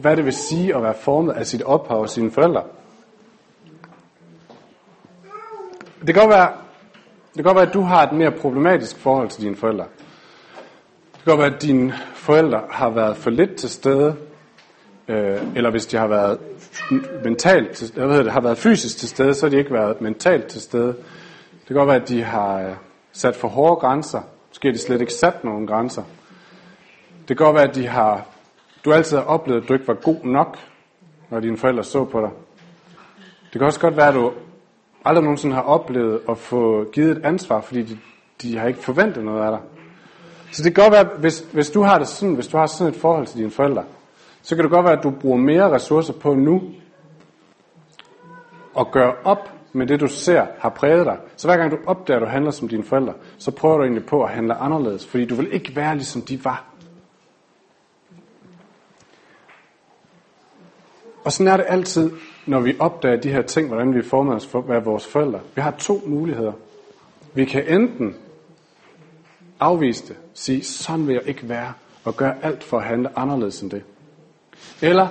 hvad 0.00 0.16
det 0.16 0.24
vil 0.24 0.32
sige 0.32 0.76
at 0.76 0.82
være 0.82 0.94
formet 1.00 1.32
af 1.32 1.46
sit 1.46 1.62
ophav 1.62 2.00
og 2.00 2.10
sine 2.10 2.30
forældre. 2.30 2.62
Det 6.06 6.14
kan 6.14 6.22
godt 6.22 6.30
være, 6.30 6.52
det 7.26 7.34
kan 7.34 7.44
godt 7.44 7.56
være, 7.56 7.66
at 7.68 7.74
du 7.74 7.80
har 7.80 8.02
et 8.02 8.12
mere 8.12 8.30
problematisk 8.30 8.98
forhold 8.98 9.28
til 9.28 9.42
dine 9.42 9.56
forældre. 9.56 9.84
Det 11.12 11.24
kan 11.24 11.30
godt 11.30 11.38
være, 11.38 11.54
at 11.54 11.62
dine 11.62 11.94
forældre 12.14 12.60
har 12.70 12.90
været 12.90 13.16
for 13.16 13.30
lidt 13.30 13.56
til 13.56 13.70
stede, 13.70 14.16
øh, 15.08 15.42
eller 15.56 15.70
hvis 15.70 15.86
de 15.86 15.96
har 15.96 16.06
været 16.06 16.38
mentalt 17.24 17.70
til, 17.70 17.92
jeg 17.96 18.08
ved 18.08 18.24
det, 18.24 18.32
har 18.32 18.40
været 18.40 18.58
fysisk 18.58 18.96
til 18.96 19.08
stede, 19.08 19.34
så 19.34 19.46
har 19.46 19.50
de 19.50 19.58
ikke 19.58 19.72
været 19.72 20.00
mentalt 20.00 20.46
til 20.46 20.60
stede. 20.60 20.86
Det 21.52 21.66
kan 21.66 21.76
godt 21.76 21.88
være, 21.88 22.02
at 22.02 22.08
de 22.08 22.22
har 22.22 22.60
øh, 22.60 22.74
sat 23.12 23.36
for 23.36 23.48
hårde 23.48 23.76
grænser. 23.76 24.22
Måske 24.48 24.68
har 24.68 24.72
de 24.72 24.78
slet 24.78 25.00
ikke 25.00 25.12
sat 25.12 25.44
nogen 25.44 25.66
grænser. 25.66 26.02
Det 27.28 27.36
kan 27.36 27.46
godt 27.46 27.54
være, 27.54 27.68
at 27.68 27.74
de 27.74 27.86
har, 27.86 28.26
du 28.84 28.92
altid 28.92 29.16
har 29.16 29.24
oplevet, 29.24 29.62
at 29.62 29.68
du 29.68 29.72
ikke 29.74 29.88
var 29.88 29.94
god 29.94 30.24
nok, 30.24 30.58
når 31.30 31.40
dine 31.40 31.56
forældre 31.56 31.84
så 31.84 32.04
på 32.04 32.20
dig. 32.20 32.30
Det 33.52 33.52
kan 33.52 33.62
også 33.62 33.80
godt 33.80 33.96
være, 33.96 34.08
at 34.08 34.14
du 34.14 34.32
aldrig 35.04 35.24
nogensinde 35.24 35.54
har 35.54 35.62
oplevet 35.62 36.20
at 36.28 36.38
få 36.38 36.84
givet 36.92 37.10
et 37.10 37.24
ansvar, 37.24 37.60
fordi 37.60 37.82
de, 37.82 37.98
de 38.42 38.58
har 38.58 38.68
ikke 38.68 38.80
forventet 38.80 39.24
noget 39.24 39.44
af 39.44 39.50
dig. 39.50 39.60
Så 40.52 40.62
det 40.62 40.74
kan 40.74 40.84
godt 40.84 40.92
være, 40.92 41.18
hvis, 41.18 41.44
hvis 41.52 41.70
du 41.70 41.82
har 41.82 41.98
det 41.98 42.08
sådan, 42.08 42.34
hvis 42.34 42.48
du 42.48 42.56
har 42.56 42.66
sådan 42.66 42.92
et 42.92 43.00
forhold 43.00 43.26
til 43.26 43.38
dine 43.38 43.50
forældre, 43.50 43.84
så 44.42 44.54
kan 44.54 44.64
det 44.64 44.72
godt 44.72 44.84
være, 44.84 44.98
at 44.98 45.04
du 45.04 45.10
bruger 45.10 45.38
mere 45.38 45.70
ressourcer 45.70 46.12
på 46.12 46.34
nu 46.34 46.62
at 48.78 48.86
gøre 48.92 49.14
op 49.24 49.50
med 49.72 49.86
det, 49.86 50.00
du 50.00 50.08
ser 50.08 50.46
har 50.58 50.68
præget 50.68 51.06
dig. 51.06 51.18
Så 51.36 51.48
hver 51.48 51.56
gang 51.56 51.70
du 51.70 51.78
opdager, 51.86 52.20
at 52.20 52.26
du 52.26 52.30
handler 52.30 52.50
som 52.50 52.68
dine 52.68 52.84
forældre, 52.84 53.12
så 53.38 53.50
prøver 53.50 53.76
du 53.76 53.82
egentlig 53.82 54.06
på 54.06 54.22
at 54.22 54.30
handle 54.30 54.54
anderledes, 54.54 55.06
fordi 55.06 55.24
du 55.24 55.34
vil 55.34 55.52
ikke 55.52 55.76
være 55.76 55.94
ligesom 55.94 56.22
de 56.22 56.44
var. 56.44 56.64
Og 61.24 61.32
sådan 61.32 61.52
er 61.52 61.56
det 61.56 61.66
altid, 61.68 62.10
når 62.46 62.60
vi 62.60 62.76
opdager 62.78 63.16
de 63.16 63.30
her 63.30 63.42
ting, 63.42 63.68
hvordan 63.68 63.94
vi 63.94 64.02
former 64.02 64.34
os 64.34 64.46
for 64.46 64.58
at 64.58 64.68
være 64.68 64.84
vores 64.84 65.06
forældre. 65.06 65.40
Vi 65.54 65.60
har 65.60 65.70
to 65.70 66.02
muligheder. 66.06 66.52
Vi 67.34 67.44
kan 67.44 67.80
enten 67.80 68.16
afvise 69.60 70.08
det, 70.08 70.16
sige, 70.34 70.64
sådan 70.64 71.06
vil 71.06 71.12
jeg 71.14 71.22
ikke 71.26 71.48
være, 71.48 71.72
og 72.04 72.16
gøre 72.16 72.34
alt 72.42 72.64
for 72.64 72.78
at 72.78 72.84
handle 72.84 73.18
anderledes 73.18 73.60
end 73.60 73.70
det. 73.70 73.82
Eller 74.82 75.08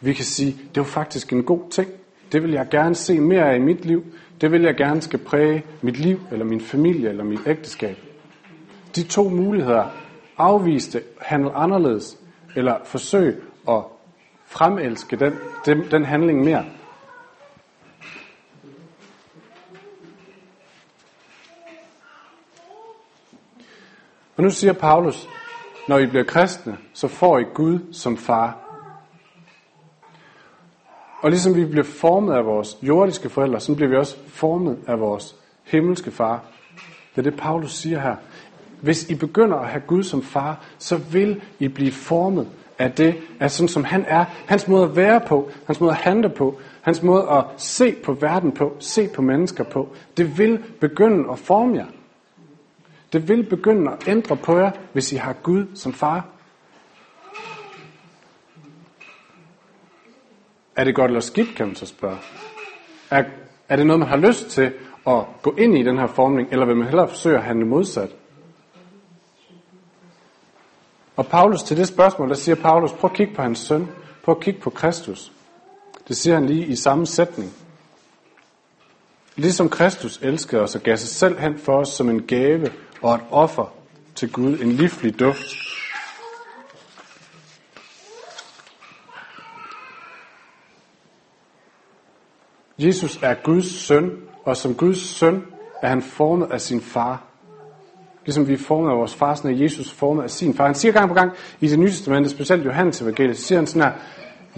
vi 0.00 0.12
kan 0.12 0.24
sige, 0.24 0.56
det 0.74 0.80
er 0.80 0.84
faktisk 0.84 1.32
en 1.32 1.42
god 1.44 1.70
ting. 1.70 1.88
Det 2.32 2.42
vil 2.42 2.50
jeg 2.50 2.68
gerne 2.70 2.94
se 2.94 3.20
mere 3.20 3.50
af 3.52 3.56
i 3.56 3.58
mit 3.58 3.84
liv. 3.84 4.04
Det 4.40 4.52
vil 4.52 4.62
jeg 4.62 4.74
gerne 4.74 5.02
skal 5.02 5.18
præge 5.18 5.64
mit 5.82 5.98
liv, 5.98 6.20
eller 6.32 6.44
min 6.44 6.60
familie, 6.60 7.08
eller 7.08 7.24
mit 7.24 7.40
ægteskab. 7.46 7.96
De 8.96 9.02
to 9.02 9.28
muligheder, 9.28 9.84
afvise 10.38 10.92
det, 10.92 11.02
handle 11.20 11.54
anderledes, 11.54 12.18
eller 12.56 12.76
forsøg 12.84 13.42
at 13.68 13.82
fremelske 14.54 15.16
den, 15.16 15.32
den, 15.66 15.90
den 15.90 16.04
handling 16.04 16.44
mere. 16.44 16.64
Og 24.36 24.42
nu 24.42 24.50
siger 24.50 24.72
Paulus, 24.72 25.28
når 25.88 25.98
I 25.98 26.06
bliver 26.06 26.24
kristne, 26.24 26.76
så 26.92 27.08
får 27.08 27.38
I 27.38 27.44
Gud 27.54 27.78
som 27.92 28.16
far. 28.16 28.58
Og 31.22 31.30
ligesom 31.30 31.54
vi 31.54 31.64
bliver 31.64 31.84
formet 31.84 32.34
af 32.34 32.44
vores 32.44 32.76
jordiske 32.82 33.30
forældre, 33.30 33.60
så 33.60 33.74
bliver 33.74 33.88
vi 33.88 33.96
også 33.96 34.16
formet 34.26 34.78
af 34.86 35.00
vores 35.00 35.36
himmelske 35.64 36.10
far. 36.10 36.44
Det 37.16 37.26
er 37.26 37.30
det, 37.30 37.40
Paulus 37.40 37.72
siger 37.72 38.00
her. 38.00 38.16
Hvis 38.80 39.10
I 39.10 39.14
begynder 39.14 39.56
at 39.56 39.68
have 39.68 39.82
Gud 39.86 40.02
som 40.02 40.22
far, 40.22 40.64
så 40.78 40.96
vil 40.96 41.42
I 41.58 41.68
blive 41.68 41.92
formet 41.92 42.48
af 42.78 42.92
det, 42.92 43.14
af 43.40 43.50
sådan 43.50 43.68
som 43.68 43.84
han 43.84 44.04
er. 44.08 44.24
Hans 44.46 44.68
måde 44.68 44.84
at 44.84 44.96
være 44.96 45.20
på, 45.20 45.50
hans 45.66 45.80
måde 45.80 45.90
at 45.90 45.96
handle 45.96 46.28
på, 46.28 46.58
hans 46.82 47.02
måde 47.02 47.30
at 47.30 47.44
se 47.56 47.94
på 48.04 48.12
verden 48.12 48.52
på, 48.52 48.76
se 48.78 49.08
på 49.08 49.22
mennesker 49.22 49.64
på. 49.64 49.88
Det 50.16 50.38
vil 50.38 50.58
begynde 50.80 51.32
at 51.32 51.38
forme 51.38 51.76
jer. 51.76 51.86
Det 53.12 53.28
vil 53.28 53.42
begynde 53.42 53.92
at 53.92 54.08
ændre 54.08 54.36
på 54.36 54.58
jer, 54.58 54.70
hvis 54.92 55.12
I 55.12 55.16
har 55.16 55.32
Gud 55.32 55.66
som 55.74 55.92
far. 55.92 56.26
Er 60.76 60.84
det 60.84 60.94
godt 60.94 61.10
eller 61.10 61.20
skidt, 61.20 61.56
kan 61.56 61.66
man 61.66 61.76
så 61.76 61.86
spørge. 61.86 62.16
Er, 63.10 63.24
er 63.68 63.76
det 63.76 63.86
noget, 63.86 64.00
man 64.00 64.08
har 64.08 64.16
lyst 64.16 64.50
til 64.50 64.72
at 65.06 65.24
gå 65.42 65.54
ind 65.58 65.78
i 65.78 65.82
den 65.82 65.98
her 65.98 66.06
formning, 66.06 66.48
eller 66.52 66.66
vil 66.66 66.76
man 66.76 66.86
hellere 66.86 67.08
forsøge 67.08 67.36
at 67.36 67.42
handle 67.42 67.66
modsat? 67.66 68.10
Og 71.16 71.26
Paulus 71.26 71.62
til 71.62 71.76
det 71.76 71.88
spørgsmål, 71.88 72.28
der 72.28 72.34
siger 72.34 72.54
Paulus, 72.54 72.92
prøv 72.92 73.10
at 73.10 73.16
kigge 73.16 73.34
på 73.34 73.42
hans 73.42 73.58
søn. 73.58 73.88
Prøv 74.24 74.34
at 74.34 74.42
kigge 74.42 74.60
på 74.60 74.70
Kristus. 74.70 75.32
Det 76.08 76.16
siger 76.16 76.34
han 76.34 76.46
lige 76.46 76.66
i 76.66 76.76
samme 76.76 77.06
sætning. 77.06 77.52
Ligesom 79.36 79.68
Kristus 79.68 80.18
elskede 80.22 80.62
os 80.62 80.74
og 80.74 80.80
gav 80.80 80.96
sig 80.96 81.08
selv 81.08 81.38
hen 81.38 81.58
for 81.58 81.80
os 81.80 81.88
som 81.88 82.10
en 82.10 82.22
gave 82.22 82.72
og 83.02 83.14
et 83.14 83.20
offer 83.30 83.74
til 84.14 84.32
Gud, 84.32 84.58
en 84.58 84.72
livlig 84.72 85.20
duft. 85.20 85.44
Jesus 92.78 93.18
er 93.22 93.34
Guds 93.44 93.66
søn, 93.66 94.10
og 94.44 94.56
som 94.56 94.74
Guds 94.74 95.00
søn 95.00 95.46
er 95.82 95.88
han 95.88 96.02
formet 96.02 96.52
af 96.52 96.60
sin 96.60 96.80
far. 96.80 97.22
Ligesom 98.24 98.48
vi 98.48 98.52
er 98.52 98.58
formet 98.58 98.90
af 98.90 98.96
vores 98.96 99.14
far, 99.14 99.34
sådan 99.34 99.50
er 99.50 99.62
Jesus 99.62 99.92
formet 99.92 100.22
af 100.22 100.30
sin 100.30 100.54
far. 100.54 100.66
Han 100.66 100.74
siger 100.74 100.92
gang 100.92 101.08
på 101.08 101.14
gang 101.14 101.32
i 101.60 101.68
det 101.68 101.78
nye 101.78 101.90
testamente, 101.90 102.30
specielt 102.30 102.64
Johannes 102.64 103.02
evangeliet, 103.02 103.36
så 103.36 103.44
siger 103.44 103.58
han 103.58 103.66
sådan 103.66 103.82
her, 103.82 103.92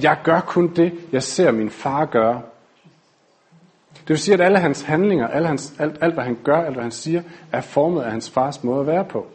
jeg 0.02 0.18
gør 0.24 0.40
kun 0.40 0.74
det, 0.76 0.92
jeg 1.12 1.22
ser 1.22 1.50
min 1.50 1.70
far 1.70 2.04
gøre. 2.04 2.42
Det 3.92 4.08
vil 4.08 4.18
sige, 4.18 4.34
at 4.34 4.40
alle 4.40 4.58
hans 4.58 4.82
handlinger, 4.82 5.28
alle 5.28 5.48
hans, 5.48 5.74
alt, 5.78 5.98
alt 6.00 6.14
hvad 6.14 6.24
han 6.24 6.38
gør, 6.44 6.56
alt 6.56 6.74
hvad 6.74 6.82
han 6.82 6.92
siger, 6.92 7.22
er 7.52 7.60
formet 7.60 8.02
af 8.02 8.10
hans 8.10 8.30
fars 8.30 8.64
måde 8.64 8.80
at 8.80 8.86
være 8.86 9.04
på. 9.04 9.26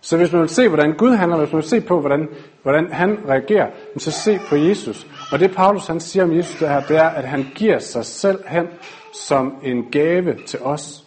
Så 0.00 0.16
hvis 0.16 0.32
man 0.32 0.40
vil 0.40 0.48
se, 0.48 0.68
hvordan 0.68 0.92
Gud 0.92 1.14
handler, 1.14 1.38
hvis 1.38 1.52
man 1.52 1.56
vil 1.56 1.68
se 1.68 1.80
på, 1.80 2.00
hvordan, 2.00 2.28
hvordan 2.62 2.92
han 2.92 3.18
reagerer, 3.28 3.70
så 3.96 4.10
se 4.10 4.38
på 4.48 4.56
Jesus. 4.56 5.06
Og 5.32 5.38
det 5.38 5.54
Paulus 5.54 5.86
han 5.86 6.00
siger 6.00 6.24
om 6.24 6.36
Jesus 6.36 6.58
det 6.58 6.68
her, 6.68 6.80
det 6.80 6.96
er, 6.96 7.08
at 7.08 7.24
han 7.24 7.46
giver 7.54 7.78
sig 7.78 8.04
selv 8.04 8.38
hen 8.48 8.66
som 9.12 9.54
en 9.62 9.84
gave 9.90 10.36
til 10.46 10.60
os. 10.62 11.05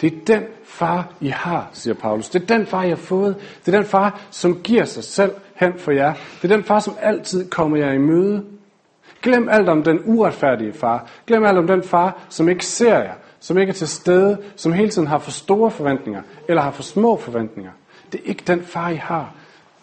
Det 0.00 0.12
er 0.12 0.16
den 0.26 0.44
far, 0.64 1.12
I 1.20 1.28
har, 1.28 1.70
siger 1.72 1.94
Paulus. 1.94 2.28
Det 2.28 2.42
er 2.42 2.46
den 2.46 2.66
far, 2.66 2.82
I 2.82 2.88
har 2.88 2.96
fået. 2.96 3.36
Det 3.66 3.74
er 3.74 3.78
den 3.78 3.86
far, 3.86 4.20
som 4.30 4.62
giver 4.62 4.84
sig 4.84 5.04
selv 5.04 5.32
hen 5.54 5.78
for 5.78 5.92
jer. 5.92 6.14
Det 6.42 6.50
er 6.50 6.56
den 6.56 6.64
far, 6.64 6.80
som 6.80 6.96
altid 7.00 7.50
kommer 7.50 7.76
jer 7.76 7.92
i 7.92 7.98
møde. 7.98 8.44
Glem 9.22 9.48
alt 9.48 9.68
om 9.68 9.82
den 9.82 10.00
uretfærdige 10.04 10.72
far. 10.72 11.06
Glem 11.26 11.44
alt 11.44 11.58
om 11.58 11.66
den 11.66 11.82
far, 11.82 12.18
som 12.28 12.48
ikke 12.48 12.66
ser 12.66 12.98
jer, 12.98 13.14
som 13.40 13.58
ikke 13.58 13.70
er 13.70 13.74
til 13.74 13.88
stede, 13.88 14.38
som 14.56 14.72
hele 14.72 14.90
tiden 14.90 15.08
har 15.08 15.18
for 15.18 15.30
store 15.30 15.70
forventninger, 15.70 16.22
eller 16.48 16.62
har 16.62 16.70
for 16.70 16.82
små 16.82 17.16
forventninger. 17.16 17.72
Det 18.12 18.20
er 18.20 18.24
ikke 18.28 18.42
den 18.46 18.62
far, 18.62 18.88
I 18.88 18.96
har. 18.96 19.34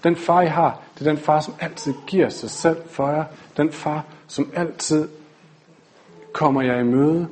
Den 0.04 0.16
far, 0.16 0.42
I 0.42 0.48
har, 0.48 0.80
det 0.94 1.08
er 1.08 1.12
den 1.12 1.18
far, 1.18 1.40
som 1.40 1.54
altid 1.60 1.94
giver 2.08 2.30
sig 2.30 2.50
selv 2.50 2.78
for 2.90 3.10
jer. 3.10 3.24
Den 3.58 3.72
far, 3.72 4.04
som 4.28 4.52
altid 4.56 5.08
kommer 6.34 6.62
jer 6.62 6.80
i 6.80 6.84
møde 6.84 7.28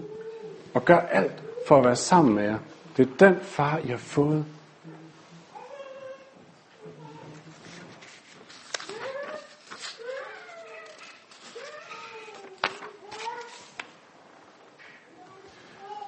og 0.74 0.86
gør 0.86 0.98
alt 0.98 1.44
for 1.68 1.78
at 1.78 1.86
være 1.86 1.96
sammen 1.96 2.36
med 2.36 2.44
jer. 2.44 2.58
Det 3.02 3.10
er 3.22 3.30
den 3.30 3.40
far, 3.42 3.78
I 3.78 3.88
har 3.88 3.98
fået. 3.98 4.46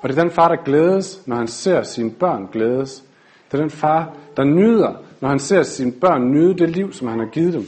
Og 0.02 0.10
det 0.10 0.18
er 0.18 0.22
den 0.22 0.32
far, 0.32 0.48
der 0.48 0.64
glædes, 0.64 1.22
når 1.26 1.36
han 1.36 1.48
ser 1.48 1.84
sine 1.84 2.12
børn 2.12 2.48
glædes. 2.52 3.04
Det 3.52 3.58
er 3.58 3.62
den 3.62 3.72
far, 3.72 4.14
der 4.38 4.44
nyder, 4.44 4.94
når 5.20 5.30
han 5.30 5.40
ser 5.40 5.64
sine 5.64 5.92
børn 5.92 6.32
nyde 6.32 6.58
det 6.58 6.70
liv, 6.70 6.94
som 6.94 7.08
han 7.08 7.20
har 7.20 7.26
givet 7.26 7.54
dem. 7.54 7.68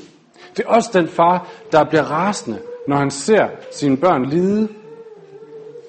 Det 0.58 0.65
er 0.65 0.70
også 0.70 0.89
den 0.94 1.08
far, 1.08 1.48
der 1.72 1.84
bliver 1.84 2.03
rasende, 2.03 2.62
når 2.88 2.96
han 2.96 3.12
ser 3.12 3.50
sine 3.72 3.98
børn 3.98 4.25
lide. 4.25 4.70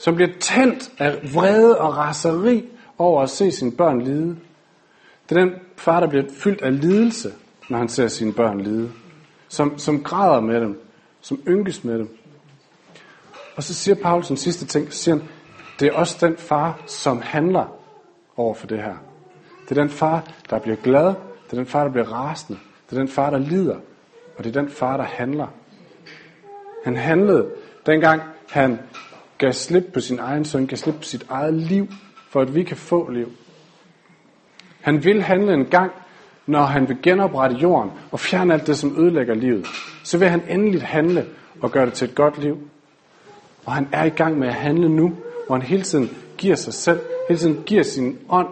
Som 0.01 0.15
bliver 0.15 0.31
tændt 0.41 0.91
af 0.99 1.35
vrede 1.35 1.79
og 1.79 1.97
raseri 1.97 2.71
over 2.99 3.23
at 3.23 3.31
se 3.31 3.51
sine 3.51 3.73
børn 3.73 4.03
lide. 4.03 4.37
Det 5.29 5.39
er 5.39 5.45
den 5.45 5.53
far, 5.77 6.01
der 6.01 6.07
bliver 6.07 6.25
fyldt 6.31 6.63
af 6.63 6.81
lidelse, 6.81 7.33
når 7.69 7.79
han 7.79 7.89
ser 7.89 8.09
sine 8.09 8.33
børn 8.33 8.61
lide. 8.61 8.93
Som, 9.49 9.79
som 9.79 10.03
græder 10.03 10.41
med 10.41 10.61
dem. 10.61 10.81
Som 11.21 11.41
ynkes 11.49 11.85
med 11.85 11.99
dem. 11.99 12.19
Og 13.57 13.63
så 13.63 13.75
siger 13.75 13.95
Paulus 13.95 14.29
den 14.29 14.37
sidste 14.37 14.67
ting. 14.67 14.93
Så 14.93 14.99
siger 14.99 15.15
han, 15.15 15.29
det 15.81 15.89
er 15.89 15.93
også 15.93 16.27
den 16.27 16.37
far, 16.37 16.81
som 16.87 17.21
handler 17.21 17.79
over 18.37 18.55
for 18.55 18.67
det 18.67 18.79
her. 18.79 18.95
Det 19.69 19.79
er 19.79 19.83
den 19.83 19.91
far, 19.91 20.33
der 20.51 20.59
bliver 20.59 20.77
glad. 20.77 21.07
Det 21.07 21.53
er 21.53 21.57
den 21.57 21.67
far, 21.67 21.85
der 21.85 21.91
bliver 21.93 22.13
rasende. 22.13 22.61
Det 22.91 22.97
er 22.97 23.01
den 23.01 23.09
far, 23.09 23.31
der 23.31 23.39
lider. 23.39 23.77
Og 24.37 24.45
det 24.45 24.57
er 24.57 24.61
den 24.61 24.71
far, 24.71 24.97
der 24.97 25.05
handler. 25.05 25.47
Han 26.85 26.97
handlede, 26.97 27.51
dengang 27.87 28.23
han 28.49 28.79
gav 29.39 29.53
slip 29.53 29.85
på 29.95 30.01
sin 30.01 30.19
egen 30.19 30.45
søn, 30.45 30.67
gav 30.67 30.77
slip 30.77 30.95
på 30.95 31.03
sit 31.03 31.27
eget 31.29 31.55
liv, 31.55 31.89
for 32.37 32.41
at 32.43 32.55
vi 32.55 32.63
kan 32.63 32.77
få 32.77 33.11
liv. 33.11 33.33
Han 34.81 35.05
vil 35.05 35.23
handle 35.23 35.55
en 35.55 35.65
gang, 35.65 35.93
når 36.47 36.63
han 36.63 36.89
vil 36.89 36.97
genoprette 37.03 37.57
jorden 37.57 37.91
og 38.11 38.21
fjerne 38.21 38.55
alt 38.55 38.67
det, 38.67 38.79
som 38.79 38.99
ødelægger 38.99 39.35
livet. 39.35 39.67
Så 40.03 40.19
vil 40.19 40.29
han 40.29 40.43
endelig 40.49 40.83
handle 40.83 41.27
og 41.61 41.71
gøre 41.71 41.87
det 41.87 41.93
til 41.93 42.09
et 42.09 42.15
godt 42.15 42.39
liv. 42.39 42.59
Og 43.65 43.73
han 43.73 43.89
er 43.93 44.05
i 44.05 44.09
gang 44.09 44.39
med 44.39 44.49
at 44.49 44.55
handle 44.55 44.89
nu, 44.89 45.13
hvor 45.47 45.57
han 45.57 45.63
hele 45.63 45.83
tiden 45.83 46.11
giver 46.39 46.57
sig 46.57 46.75
selv, 46.75 47.01
hele 47.29 47.41
tiden 47.41 47.63
giver 47.67 47.83
sin 47.83 48.19
ånd 48.29 48.49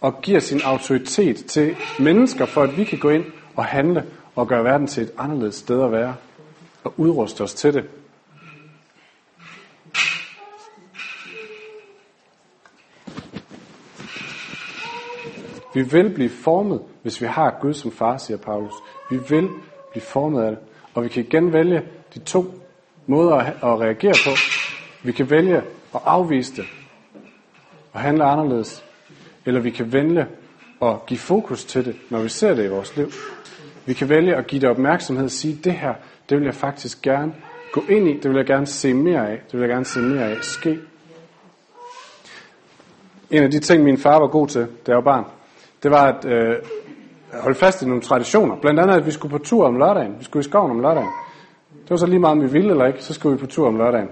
og 0.00 0.20
giver 0.22 0.40
sin 0.40 0.60
autoritet 0.64 1.36
til 1.36 1.76
mennesker, 1.98 2.46
for 2.46 2.62
at 2.62 2.76
vi 2.76 2.84
kan 2.84 2.98
gå 2.98 3.08
ind 3.08 3.24
og 3.56 3.64
handle 3.64 4.04
og 4.34 4.48
gøre 4.48 4.64
verden 4.64 4.86
til 4.86 5.02
et 5.02 5.10
anderledes 5.18 5.54
sted 5.54 5.82
at 5.82 5.92
være 5.92 6.14
og 6.84 6.94
udruste 6.96 7.40
os 7.40 7.54
til 7.54 7.74
det. 7.74 7.84
Vi 15.78 15.82
vil 15.82 16.10
blive 16.10 16.30
formet, 16.30 16.80
hvis 17.02 17.20
vi 17.20 17.26
har 17.26 17.58
Gud 17.60 17.74
som 17.74 17.92
far, 17.92 18.16
siger 18.16 18.38
Paulus. 18.38 18.72
Vi 19.10 19.18
vil 19.28 19.48
blive 19.90 20.02
formet 20.02 20.42
af 20.42 20.50
det. 20.50 20.58
Og 20.94 21.04
vi 21.04 21.08
kan 21.08 21.24
igen 21.24 21.52
vælge 21.52 21.82
de 22.14 22.18
to 22.18 22.44
måder 23.06 23.36
at 23.36 23.80
reagere 23.80 24.14
på. 24.24 24.30
Vi 25.02 25.12
kan 25.12 25.30
vælge 25.30 25.56
at 25.94 26.00
afvise 26.04 26.56
det 26.56 26.64
og 27.92 28.00
handle 28.00 28.24
anderledes. 28.24 28.84
Eller 29.46 29.60
vi 29.60 29.70
kan 29.70 29.92
vælge 29.92 30.26
at 30.82 31.06
give 31.06 31.18
fokus 31.18 31.64
til 31.64 31.84
det, 31.84 31.96
når 32.10 32.22
vi 32.22 32.28
ser 32.28 32.54
det 32.54 32.64
i 32.64 32.68
vores 32.68 32.96
liv. 32.96 33.10
Vi 33.86 33.94
kan 33.94 34.08
vælge 34.08 34.36
at 34.36 34.46
give 34.46 34.60
det 34.60 34.70
opmærksomhed 34.70 35.24
og 35.24 35.30
sige, 35.30 35.58
det 35.64 35.72
her, 35.72 35.94
det 36.28 36.38
vil 36.38 36.44
jeg 36.44 36.54
faktisk 36.54 37.02
gerne 37.02 37.34
gå 37.72 37.82
ind 37.88 38.08
i, 38.08 38.20
det 38.20 38.30
vil 38.30 38.36
jeg 38.36 38.46
gerne 38.46 38.66
se 38.66 38.94
mere 38.94 39.30
af, 39.30 39.40
det 39.46 39.52
vil 39.52 39.60
jeg 39.60 39.68
gerne 39.68 39.84
se 39.84 40.00
mere 40.00 40.24
af 40.24 40.36
ske. 40.40 40.78
En 43.30 43.42
af 43.42 43.50
de 43.50 43.58
ting, 43.58 43.82
min 43.82 43.98
far 43.98 44.18
var 44.18 44.28
god 44.28 44.48
til, 44.48 44.60
da 44.60 44.92
jeg 44.92 44.96
var 44.96 45.02
barn, 45.02 45.24
det 45.82 45.90
var 45.90 46.04
at 46.06 46.24
øh, 46.24 46.56
holde 47.32 47.58
fast 47.58 47.82
i 47.82 47.86
nogle 47.86 48.02
traditioner. 48.02 48.56
Blandt 48.56 48.80
andet, 48.80 48.94
at 48.94 49.06
vi 49.06 49.10
skulle 49.10 49.32
på 49.32 49.44
tur 49.44 49.66
om 49.66 49.76
lørdagen. 49.76 50.14
Vi 50.18 50.24
skulle 50.24 50.40
i 50.40 50.48
skoven 50.48 50.70
om 50.70 50.80
lørdagen. 50.80 51.10
Det 51.82 51.90
var 51.90 51.96
så 51.96 52.06
lige 52.06 52.18
meget, 52.18 52.32
om 52.32 52.42
vi 52.42 52.52
ville 52.52 52.70
eller 52.70 52.86
ikke, 52.86 53.02
så 53.02 53.14
skulle 53.14 53.36
vi 53.36 53.40
på 53.40 53.46
tur 53.46 53.68
om 53.68 53.76
lørdagen. 53.76 54.08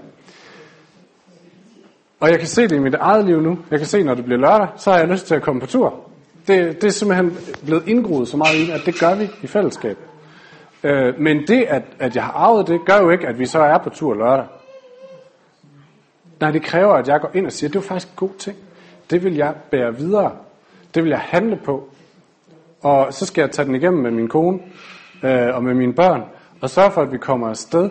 Og 2.20 2.30
jeg 2.30 2.38
kan 2.38 2.48
se 2.48 2.62
det 2.62 2.76
i 2.76 2.78
mit 2.78 2.94
eget 2.94 3.24
liv 3.24 3.40
nu. 3.40 3.58
Jeg 3.70 3.78
kan 3.78 3.88
se, 3.88 4.02
når 4.02 4.14
det 4.14 4.24
bliver 4.24 4.40
lørdag, 4.40 4.68
så 4.76 4.90
har 4.90 4.98
jeg 4.98 5.08
lyst 5.08 5.26
til 5.26 5.34
at 5.34 5.42
komme 5.42 5.60
på 5.60 5.66
tur. 5.66 5.94
Det, 6.48 6.82
det 6.82 6.84
er 6.84 6.90
simpelthen 6.90 7.36
blevet 7.64 7.88
indgroet 7.88 8.28
så 8.28 8.36
meget 8.36 8.54
i, 8.54 8.70
at 8.70 8.80
det 8.86 9.00
gør 9.00 9.14
vi 9.14 9.30
i 9.42 9.46
fællesskab. 9.46 9.98
Øh, 10.82 11.20
men 11.20 11.46
det, 11.46 11.62
at, 11.62 11.82
at 11.98 12.16
jeg 12.16 12.24
har 12.24 12.32
arvet 12.32 12.66
det, 12.66 12.80
gør 12.86 12.98
jo 12.98 13.10
ikke, 13.10 13.26
at 13.26 13.38
vi 13.38 13.46
så 13.46 13.58
er 13.58 13.78
på 13.78 13.90
tur 13.90 14.14
lørdag. 14.14 14.46
Nej, 16.40 16.50
det 16.50 16.62
kræver, 16.62 16.94
at 16.94 17.08
jeg 17.08 17.20
går 17.20 17.30
ind 17.34 17.46
og 17.46 17.52
siger, 17.52 17.68
at 17.68 17.74
det 17.74 17.78
er 17.78 17.88
faktisk 17.88 18.08
en 18.08 18.16
god 18.16 18.30
ting. 18.38 18.56
Det 19.10 19.24
vil 19.24 19.34
jeg 19.34 19.54
bære 19.70 19.96
videre. 19.96 20.32
Det 20.96 21.04
vil 21.04 21.10
jeg 21.10 21.20
handle 21.20 21.56
på. 21.64 21.88
Og 22.82 23.14
så 23.14 23.26
skal 23.26 23.42
jeg 23.42 23.50
tage 23.50 23.66
den 23.66 23.74
igennem 23.74 24.02
med 24.02 24.10
min 24.10 24.28
kone 24.28 24.58
øh, 25.22 25.54
og 25.54 25.64
med 25.64 25.74
mine 25.74 25.94
børn, 25.94 26.22
og 26.60 26.70
sørge 26.70 26.90
for, 26.90 27.02
at 27.02 27.12
vi 27.12 27.18
kommer 27.18 27.48
afsted. 27.48 27.90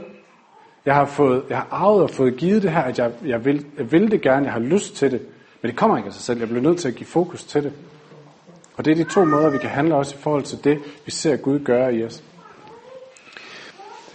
Jeg 0.85 0.95
har, 0.95 1.05
fået, 1.05 1.43
jeg 1.49 1.57
har 1.57 1.67
arvet 1.71 2.03
og 2.03 2.09
fået 2.09 2.37
givet 2.37 2.63
det 2.63 2.71
her, 2.71 2.81
at 2.81 2.99
jeg, 2.99 3.11
jeg, 3.25 3.45
vil, 3.45 3.65
jeg 3.77 3.91
vil 3.91 4.11
det 4.11 4.21
gerne, 4.21 4.45
jeg 4.45 4.53
har 4.53 4.59
lyst 4.59 4.95
til 4.95 5.11
det. 5.11 5.21
Men 5.61 5.69
det 5.71 5.77
kommer 5.77 5.97
ikke 5.97 6.07
af 6.07 6.13
sig 6.13 6.21
selv. 6.21 6.39
Jeg 6.39 6.47
bliver 6.47 6.63
nødt 6.63 6.79
til 6.79 6.87
at 6.87 6.95
give 6.95 7.07
fokus 7.07 7.43
til 7.43 7.63
det. 7.63 7.73
Og 8.77 8.85
det 8.85 8.91
er 8.91 8.95
de 8.95 9.13
to 9.13 9.25
måder, 9.25 9.49
vi 9.49 9.57
kan 9.57 9.69
handle 9.69 9.95
også 9.95 10.15
i 10.15 10.21
forhold 10.21 10.43
til 10.43 10.63
det, 10.63 10.79
vi 11.05 11.11
ser 11.11 11.35
Gud 11.35 11.59
gøre 11.59 11.95
i 11.95 12.05
os. 12.05 12.23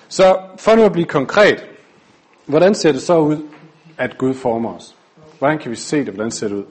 Så 0.09 0.38
for 0.59 0.75
nu 0.75 0.82
at 0.82 0.92
blive 0.92 1.06
konkret, 1.06 1.66
hvordan 2.47 2.75
ser 2.75 2.92
det 2.92 3.02
så 3.02 3.18
ud, 3.18 3.38
at 3.99 4.18
Gud 4.18 4.35
former 4.35 4.75
os? 4.75 4.97
Hvordan 5.38 5.59
kan 5.59 5.70
vi 5.70 5.76
se 5.76 5.99
det? 6.04 6.14
Hvordan 6.14 6.30
ser 6.30 6.49
det 6.49 6.54
ud? 6.54 6.64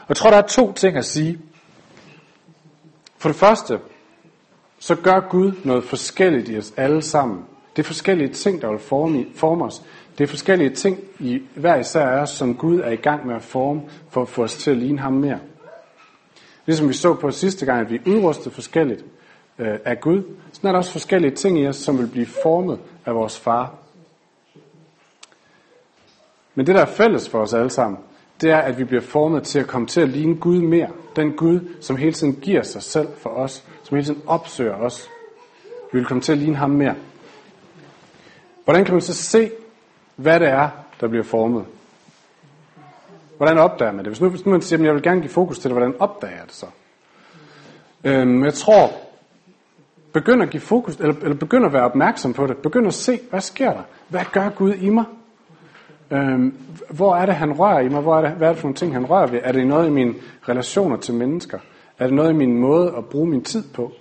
Og 0.00 0.08
jeg 0.08 0.16
tror, 0.16 0.30
der 0.30 0.36
er 0.36 0.46
to 0.46 0.72
ting 0.72 0.96
at 0.96 1.04
sige. 1.04 1.38
For 3.24 3.28
det 3.28 3.36
første, 3.36 3.80
så 4.78 4.94
gør 4.94 5.28
Gud 5.30 5.52
noget 5.64 5.84
forskelligt 5.84 6.48
i 6.48 6.58
os 6.58 6.72
alle 6.76 7.02
sammen. 7.02 7.44
Det 7.76 7.82
er 7.82 7.86
forskellige 7.86 8.28
ting, 8.28 8.62
der 8.62 8.70
vil 8.70 8.78
forme, 8.78 9.26
forme 9.34 9.64
os. 9.64 9.82
Det 10.18 10.24
er 10.24 10.28
forskellige 10.28 10.70
ting 10.70 10.98
i 11.18 11.42
hver 11.54 11.76
især 11.76 12.06
af 12.06 12.20
os, 12.20 12.30
som 12.30 12.54
Gud 12.54 12.80
er 12.80 12.90
i 12.90 12.96
gang 12.96 13.26
med 13.26 13.34
at 13.34 13.42
forme, 13.42 13.82
for 14.10 14.22
at 14.22 14.28
få 14.28 14.42
os 14.42 14.56
til 14.56 14.70
at 14.70 14.76
ligne 14.76 14.98
ham 14.98 15.12
mere. 15.12 15.38
Ligesom 16.66 16.88
vi 16.88 16.92
så 16.92 17.14
på 17.14 17.30
sidste 17.30 17.66
gang, 17.66 17.80
at 17.80 17.90
vi 17.90 18.00
udrustede 18.06 18.54
forskelligt 18.54 19.04
øh, 19.58 19.78
af 19.84 20.00
Gud, 20.00 20.22
så 20.52 20.60
er 20.68 20.72
der 20.72 20.78
også 20.78 20.92
forskellige 20.92 21.34
ting 21.34 21.58
i 21.58 21.68
os, 21.68 21.76
som 21.76 21.98
vil 21.98 22.06
blive 22.06 22.26
formet 22.26 22.78
af 23.06 23.14
vores 23.14 23.38
far. 23.38 23.74
Men 26.54 26.66
det, 26.66 26.74
der 26.74 26.80
er 26.80 26.86
fælles 26.86 27.28
for 27.28 27.38
os 27.38 27.54
alle 27.54 27.70
sammen, 27.70 27.98
det 28.44 28.52
er, 28.52 28.58
at 28.58 28.78
vi 28.78 28.84
bliver 28.84 29.00
formet 29.02 29.42
til 29.42 29.58
at 29.58 29.66
komme 29.66 29.86
til 29.86 30.00
at 30.00 30.08
ligne 30.08 30.36
Gud 30.36 30.60
mere. 30.60 30.88
Den 31.16 31.32
Gud, 31.32 31.60
som 31.80 31.96
hele 31.96 32.12
tiden 32.12 32.32
giver 32.32 32.62
sig 32.62 32.82
selv 32.82 33.08
for 33.18 33.30
os, 33.30 33.64
som 33.82 33.96
hele 33.96 34.06
tiden 34.06 34.22
opsøger 34.26 34.74
os. 34.74 35.08
Vi 35.92 35.98
vil 35.98 36.06
komme 36.06 36.20
til 36.20 36.32
at 36.32 36.38
ligne 36.38 36.56
ham 36.56 36.70
mere. 36.70 36.94
Hvordan 38.64 38.84
kan 38.84 38.94
man 38.94 39.00
så 39.00 39.14
se, 39.14 39.50
hvad 40.16 40.40
det 40.40 40.48
er, 40.48 40.68
der 41.00 41.08
bliver 41.08 41.24
formet? 41.24 41.64
Hvordan 43.36 43.58
opdager 43.58 43.92
man 43.92 44.04
det? 44.04 44.12
Hvis 44.12 44.20
nu, 44.20 44.28
hvis 44.28 44.46
nu 44.46 44.52
man 44.52 44.62
siger, 44.62 44.78
at 44.78 44.84
jeg 44.84 44.94
vil 44.94 45.02
gerne 45.02 45.20
give 45.20 45.30
fokus 45.30 45.58
til 45.58 45.70
det, 45.70 45.78
hvordan 45.78 45.94
opdager 45.98 46.34
jeg 46.34 46.44
det 46.46 46.54
så? 46.54 46.66
Øhm, 48.04 48.44
jeg 48.44 48.54
tror, 48.54 48.90
begynd 50.12 50.42
at 50.42 50.50
give 50.50 50.60
fokus, 50.60 50.96
eller, 50.96 51.14
eller 51.22 51.34
begynd 51.36 51.66
at 51.66 51.72
være 51.72 51.84
opmærksom 51.84 52.34
på 52.34 52.46
det. 52.46 52.56
Begynd 52.56 52.86
at 52.86 52.94
se, 52.94 53.20
hvad 53.30 53.40
sker 53.40 53.72
der? 53.72 53.82
Hvad 54.08 54.24
gør 54.32 54.48
Gud 54.48 54.74
i 54.74 54.88
mig? 54.88 55.04
Øhm, 56.10 56.54
hvor 56.90 57.16
er 57.16 57.26
det, 57.26 57.34
han 57.34 57.52
rører 57.52 57.80
i 57.80 57.88
mig? 57.88 58.00
Hvor 58.02 58.16
er 58.16 58.20
det, 58.20 58.30
hvad 58.30 58.48
er 58.48 58.52
det 58.52 58.60
for 58.60 58.66
nogle 58.66 58.76
ting, 58.76 58.92
han 58.92 59.10
rører 59.10 59.26
ved? 59.26 59.40
Er 59.42 59.52
det 59.52 59.66
noget 59.66 59.86
i 59.86 59.90
mine 59.90 60.14
relationer 60.48 60.96
til 60.96 61.14
mennesker? 61.14 61.58
Er 61.98 62.06
det 62.06 62.14
noget 62.14 62.30
i 62.30 62.36
min 62.36 62.58
måde 62.58 62.94
at 62.96 63.04
bruge 63.04 63.26
min 63.26 63.42
tid 63.42 63.64
på? 63.74 63.92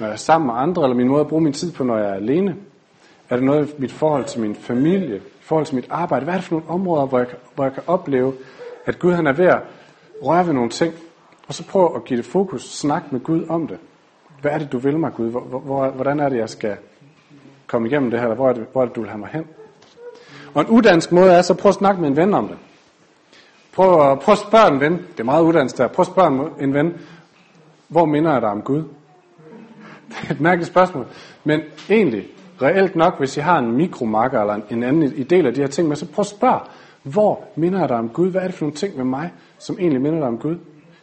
Når 0.00 0.06
jeg 0.06 0.12
er 0.12 0.16
sammen 0.16 0.46
med 0.46 0.54
andre, 0.56 0.82
eller 0.82 0.96
min 0.96 1.08
måde 1.08 1.20
at 1.20 1.28
bruge 1.28 1.42
min 1.42 1.52
tid 1.52 1.72
på, 1.72 1.84
når 1.84 1.98
jeg 1.98 2.10
er 2.10 2.14
alene? 2.14 2.56
Er 3.30 3.36
det 3.36 3.44
noget 3.44 3.70
i 3.70 3.72
mit 3.78 3.92
forhold 3.92 4.24
til 4.24 4.40
min 4.40 4.54
familie? 4.54 5.16
I 5.16 5.20
forhold 5.40 5.66
til 5.66 5.74
mit 5.74 5.86
arbejde? 5.90 6.24
Hvad 6.24 6.34
er 6.34 6.38
det 6.38 6.44
for 6.44 6.54
nogle 6.54 6.70
områder, 6.70 7.06
hvor 7.06 7.18
jeg, 7.18 7.26
hvor 7.54 7.64
jeg 7.64 7.72
kan 7.72 7.82
opleve, 7.86 8.32
at 8.86 8.98
Gud 8.98 9.12
han 9.12 9.26
er 9.26 9.32
ved 9.32 9.46
at 9.46 9.60
røre 10.22 10.46
ved 10.46 10.52
nogle 10.52 10.70
ting? 10.70 10.94
Og 11.48 11.54
så 11.54 11.66
prøv 11.66 11.92
at 11.96 12.04
give 12.04 12.16
det 12.16 12.24
fokus. 12.24 12.78
Snak 12.78 13.12
med 13.12 13.20
Gud 13.20 13.46
om 13.48 13.66
det. 13.66 13.78
Hvad 14.40 14.52
er 14.52 14.58
det, 14.58 14.72
du 14.72 14.78
vil 14.78 14.98
mig, 14.98 15.12
Gud? 15.14 15.30
Hvor, 15.30 15.40
hvor, 15.40 15.88
hvordan 15.88 16.20
er 16.20 16.28
det, 16.28 16.36
jeg 16.36 16.48
skal 16.48 16.76
komme 17.66 17.88
igennem 17.88 18.10
det 18.10 18.20
her? 18.20 18.26
Eller 18.26 18.36
hvor 18.36 18.48
er 18.48 18.52
det, 18.52 18.66
hvor 18.72 18.82
er 18.82 18.86
det 18.86 18.96
du 18.96 19.00
vil 19.00 19.10
have 19.10 19.18
mig 19.18 19.28
hen? 19.32 19.44
Og 20.54 20.60
en 20.60 20.68
udansk 20.68 21.12
måde 21.12 21.32
er 21.32 21.42
så 21.42 21.54
prøv 21.54 21.68
at 21.68 21.74
snakke 21.74 22.00
med 22.00 22.08
en 22.08 22.16
ven 22.16 22.34
om 22.34 22.48
det. 22.48 22.56
Prøv, 23.72 24.12
at, 24.12 24.20
prøv 24.20 24.32
at 24.32 24.38
spørge 24.38 24.68
en 24.74 24.80
ven. 24.80 24.92
Det 24.92 25.20
er 25.20 25.24
meget 25.24 25.42
udansk 25.42 25.78
der. 25.78 25.88
Prøv 25.88 26.02
at 26.02 26.06
spørge 26.06 26.50
en 26.60 26.74
ven. 26.74 26.94
Hvor 27.88 28.04
minder 28.04 28.32
jeg 28.32 28.40
dig 28.40 28.50
om 28.50 28.62
Gud? 28.62 28.82
Det 30.08 30.28
er 30.28 30.32
et 30.32 30.40
mærkeligt 30.40 30.70
spørgsmål. 30.70 31.06
Men 31.44 31.60
egentlig, 31.90 32.26
reelt 32.62 32.96
nok, 32.96 33.18
hvis 33.18 33.36
I 33.36 33.40
har 33.40 33.58
en 33.58 33.72
mikromarker 33.72 34.40
eller 34.40 34.60
en 34.70 34.82
anden 34.82 35.02
i 35.02 35.22
del 35.22 35.46
af 35.46 35.54
de 35.54 35.60
her 35.60 35.68
ting, 35.68 35.88
men 35.88 35.96
så 35.96 36.06
prøv 36.06 36.22
at 36.22 36.26
spørge, 36.26 36.60
hvor 37.02 37.44
minder 37.56 37.80
jeg 37.80 37.88
dig 37.88 37.96
om 37.96 38.08
Gud? 38.08 38.30
Hvad 38.30 38.40
er 38.40 38.46
det 38.46 38.54
for 38.54 38.64
nogle 38.64 38.76
ting 38.76 38.96
med 38.96 39.04
mig, 39.04 39.32
som 39.58 39.76
egentlig 39.78 40.00
minder 40.00 40.18
dig 40.18 40.28
om 40.28 40.38
Gud? 40.38 40.56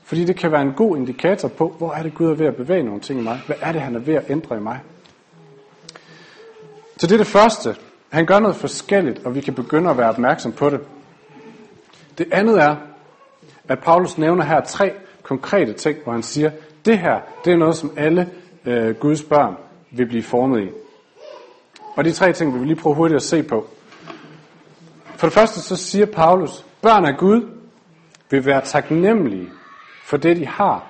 Fordi 0.04 0.26
det 0.26 0.36
kan 0.36 0.52
være 0.52 0.62
en 0.62 0.74
god 0.74 0.98
indikator 0.98 1.48
på, 1.48 1.76
hvor 1.78 1.92
er 1.92 2.04
det 2.04 2.14
Gud 2.14 2.28
er 2.28 2.34
ved 2.34 2.46
at 2.46 2.56
bevæge 2.56 2.84
nogle 2.84 3.00
ting 3.00 3.20
i 3.20 3.24
mig? 3.24 3.42
Hvad 3.48 3.56
er 3.62 3.72
det, 3.72 3.82
han 3.82 3.96
er 3.96 4.00
ved 4.00 4.14
at 4.14 4.24
ændre 4.30 4.58
i 4.58 4.60
mig? 4.60 4.80
Så 6.98 7.08
det 7.08 7.12
er 7.12 7.18
det 7.18 7.28
første. 7.28 7.76
Han 8.12 8.26
gør 8.26 8.40
noget 8.40 8.56
forskelligt, 8.56 9.26
og 9.26 9.36
vi 9.36 9.42
kan 9.42 9.54
begynde 9.54 9.90
at 9.90 9.98
være 9.98 10.10
opmærksom 10.10 10.52
på 10.52 10.70
det. 10.70 10.80
Det 12.18 12.28
andet 12.32 12.62
er, 12.62 12.76
at 13.68 13.80
Paulus 13.80 14.18
nævner 14.18 14.44
her 14.44 14.62
tre 14.62 14.94
konkrete 15.24 15.74
ting, 15.74 15.98
hvor 16.04 16.12
han 16.14 16.24
siger, 16.24 16.52
det 16.86 17.00
her, 17.00 17.20
det 17.46 17.54
er 17.54 17.58
noget, 17.58 17.76
som 17.76 17.92
alle 17.98 18.30
øh, 18.66 18.96
Guds 18.96 19.24
børn 19.24 19.56
vil 19.92 20.06
blive 20.06 20.24
formet 20.24 20.64
i. 20.64 20.70
Og 21.96 22.06
de 22.06 22.12
tre 22.12 22.34
ting 22.34 22.54
vil 22.54 22.62
vi 22.62 22.66
lige 22.66 22.82
prøve 22.82 22.96
hurtigt 22.96 23.16
at 23.16 23.24
se 23.24 23.44
på. 23.44 23.68
For 25.16 25.28
det 25.28 25.34
første 25.34 25.62
så 25.62 25.76
siger 25.76 26.06
Paulus, 26.06 26.66
børn 26.82 27.06
af 27.06 27.18
Gud 27.18 27.50
vil 28.30 28.46
være 28.46 28.62
taknemmelige 28.62 29.50
for 30.04 30.18
det, 30.18 30.38
de 30.38 30.48
har, 30.48 30.88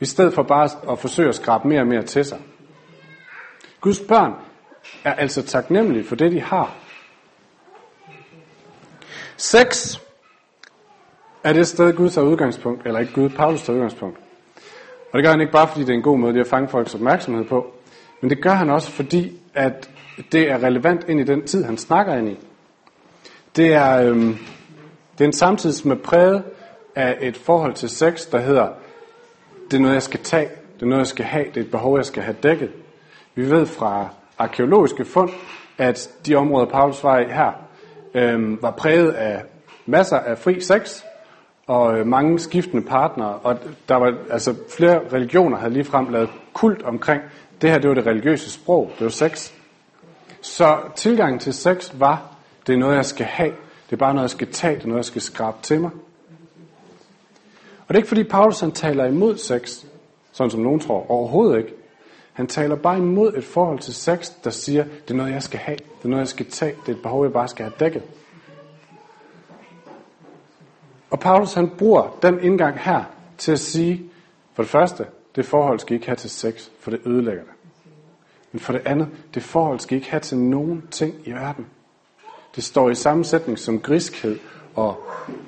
i 0.00 0.04
stedet 0.04 0.34
for 0.34 0.42
bare 0.42 0.92
at 0.92 0.98
forsøge 0.98 1.28
at 1.28 1.34
skrabe 1.34 1.68
mere 1.68 1.80
og 1.80 1.86
mere 1.86 2.02
til 2.02 2.24
sig. 2.24 2.38
Guds 3.80 4.00
børn 4.00 4.32
er 5.04 5.14
altså 5.14 5.42
taknemmelige 5.42 6.04
for 6.04 6.16
det, 6.16 6.32
de 6.32 6.40
har. 6.40 6.74
Sex 9.36 9.96
er 11.44 11.52
det 11.52 11.68
sted, 11.68 11.92
Gud 11.92 12.10
tager 12.10 12.26
udgangspunkt, 12.26 12.86
eller 12.86 13.00
ikke 13.00 13.12
Gud, 13.12 13.28
Paulus 13.28 13.62
tager 13.62 13.74
udgangspunkt. 13.74 14.18
Og 15.12 15.18
det 15.18 15.24
gør 15.24 15.30
han 15.30 15.40
ikke 15.40 15.52
bare, 15.52 15.68
fordi 15.68 15.80
det 15.80 15.90
er 15.90 15.94
en 15.94 16.02
god 16.02 16.18
måde 16.18 16.40
at 16.40 16.46
fange 16.46 16.68
folks 16.68 16.94
opmærksomhed 16.94 17.44
på, 17.44 17.74
men 18.20 18.30
det 18.30 18.42
gør 18.42 18.50
han 18.50 18.70
også, 18.70 18.90
fordi 18.90 19.40
at 19.54 19.90
det 20.32 20.50
er 20.50 20.62
relevant 20.62 21.04
ind 21.08 21.20
i 21.20 21.24
den 21.24 21.46
tid, 21.46 21.64
han 21.64 21.78
snakker 21.78 22.14
ind 22.14 22.28
i. 22.28 22.38
Det 23.56 23.72
er, 23.72 24.08
øhm, 24.08 24.38
det 25.18 25.24
er 25.24 25.28
en 25.28 25.32
samtid, 25.32 25.72
som 25.72 25.90
er 25.90 25.94
præget 25.94 26.42
af 26.94 27.18
et 27.20 27.36
forhold 27.36 27.74
til 27.74 27.88
sex, 27.88 28.26
der 28.30 28.38
hedder, 28.38 28.68
det 29.70 29.76
er 29.76 29.80
noget, 29.80 29.94
jeg 29.94 30.02
skal 30.02 30.20
tage, 30.20 30.48
det 30.74 30.82
er 30.82 30.86
noget, 30.86 31.00
jeg 31.00 31.06
skal 31.06 31.24
have, 31.24 31.44
det 31.44 31.56
er 31.56 31.60
et 31.60 31.70
behov, 31.70 31.96
jeg 31.96 32.06
skal 32.06 32.22
have 32.22 32.36
dækket. 32.42 32.70
Vi 33.34 33.50
ved 33.50 33.66
fra 33.66 34.08
arkeologiske 34.38 35.04
fund, 35.04 35.30
at 35.78 36.10
de 36.26 36.34
områder, 36.34 36.66
Paulus 36.66 37.04
var 37.04 37.18
i 37.18 37.24
her, 37.24 37.52
øh, 38.14 38.62
var 38.62 38.70
præget 38.70 39.10
af 39.10 39.42
masser 39.86 40.18
af 40.18 40.38
fri 40.38 40.60
sex, 40.60 41.02
og 41.66 41.98
øh, 41.98 42.06
mange 42.06 42.38
skiftende 42.38 42.82
partnere, 42.82 43.34
og 43.34 43.58
der 43.88 43.94
var 43.94 44.14
altså 44.30 44.54
flere 44.76 45.00
religioner 45.12 45.56
havde 45.58 45.72
ligefrem 45.72 46.08
lavet 46.08 46.30
kult 46.52 46.82
omkring, 46.82 47.22
det 47.62 47.70
her 47.70 47.78
det 47.78 47.88
var 47.88 47.94
det 47.94 48.06
religiøse 48.06 48.50
sprog, 48.50 48.90
det 48.98 49.04
var 49.04 49.10
sex. 49.10 49.52
Så 50.40 50.78
tilgangen 50.96 51.38
til 51.38 51.52
sex 51.52 51.92
var, 51.94 52.36
det 52.66 52.72
er 52.72 52.76
noget, 52.76 52.96
jeg 52.96 53.04
skal 53.04 53.26
have, 53.26 53.52
det 53.86 53.92
er 53.92 53.96
bare 53.96 54.14
noget, 54.14 54.22
jeg 54.22 54.30
skal 54.30 54.52
tage, 54.52 54.74
det 54.74 54.82
er 54.82 54.86
noget, 54.86 54.98
jeg 54.98 55.04
skal 55.04 55.22
skrabe 55.22 55.56
til 55.62 55.80
mig. 55.80 55.90
Og 57.80 57.88
det 57.88 57.94
er 57.94 57.98
ikke 57.98 58.08
fordi 58.08 58.24
Paulus 58.24 58.60
han 58.60 58.72
taler 58.72 59.04
imod 59.04 59.36
sex, 59.36 59.84
sådan 60.32 60.50
som 60.50 60.60
nogen 60.60 60.80
tror, 60.80 61.10
overhovedet 61.10 61.58
ikke. 61.58 61.72
Han 62.34 62.46
taler 62.46 62.76
bare 62.76 62.98
imod 62.98 63.34
et 63.36 63.44
forhold 63.44 63.78
til 63.78 63.94
sex, 63.94 64.30
der 64.44 64.50
siger, 64.50 64.84
det 64.84 65.10
er 65.10 65.14
noget, 65.14 65.32
jeg 65.32 65.42
skal 65.42 65.60
have, 65.60 65.76
det 65.76 66.04
er 66.04 66.08
noget, 66.08 66.20
jeg 66.20 66.28
skal 66.28 66.50
tage, 66.50 66.76
det 66.86 66.92
er 66.92 66.96
et 66.96 67.02
behov, 67.02 67.24
jeg 67.24 67.32
bare 67.32 67.48
skal 67.48 67.64
have 67.64 67.74
dækket. 67.80 68.02
Og 71.10 71.20
Paulus 71.20 71.54
han 71.54 71.70
bruger 71.78 72.18
den 72.22 72.40
indgang 72.40 72.78
her 72.78 73.04
til 73.38 73.52
at 73.52 73.60
sige, 73.60 74.10
For 74.54 74.62
det 74.62 74.70
første, 74.70 75.06
det 75.36 75.46
forhold 75.46 75.80
skal 75.80 75.92
I 75.92 75.94
ikke 75.94 76.06
have 76.06 76.16
til 76.16 76.30
sex, 76.30 76.68
for 76.80 76.90
det 76.90 77.00
ødelægger 77.06 77.42
det. 77.42 77.52
Men 78.52 78.60
for 78.60 78.72
det 78.72 78.82
andet, 78.86 79.08
det 79.34 79.42
forhold 79.42 79.80
skal 79.80 79.96
I 79.96 79.98
ikke 79.98 80.10
have 80.10 80.20
til 80.20 80.38
nogen 80.38 80.82
ting 80.90 81.14
i 81.24 81.30
verden. 81.30 81.66
Det 82.56 82.64
står 82.64 82.90
i 82.90 82.94
sammensætning 82.94 83.58
som 83.58 83.80
griskhed 83.80 84.38
og 84.74 84.96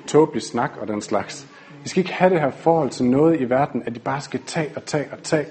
tåbelig 0.07 0.43
snak 0.43 0.71
og 0.81 0.87
den 0.87 1.01
slags. 1.01 1.47
Vi 1.83 1.89
skal 1.89 1.99
ikke 1.99 2.13
have 2.13 2.33
det 2.33 2.41
her 2.41 2.51
forhold 2.51 2.89
til 2.89 3.05
noget 3.05 3.41
i 3.41 3.43
verden, 3.43 3.83
at 3.85 3.95
I 3.95 3.99
bare 3.99 4.21
skal 4.21 4.39
tage 4.45 4.71
og 4.75 4.85
tage 4.85 5.07
og 5.11 5.23
tage. 5.23 5.47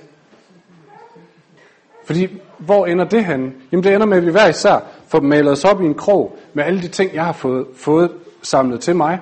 Fordi, 2.06 2.28
hvor 2.58 2.86
ender 2.86 3.04
det 3.04 3.24
henne? 3.24 3.52
Jamen 3.72 3.84
det 3.84 3.94
ender 3.94 4.06
med, 4.06 4.16
at 4.16 4.26
vi 4.26 4.30
hver 4.30 4.48
især 4.48 4.78
får 5.08 5.20
malet 5.20 5.52
os 5.52 5.64
op 5.64 5.82
i 5.82 5.84
en 5.84 5.94
krog 5.94 6.38
med 6.54 6.64
alle 6.64 6.82
de 6.82 6.88
ting, 6.88 7.14
jeg 7.14 7.24
har 7.24 7.32
fået, 7.32 7.66
fået 7.76 8.10
samlet 8.42 8.80
til 8.80 8.96
mig. 8.96 9.20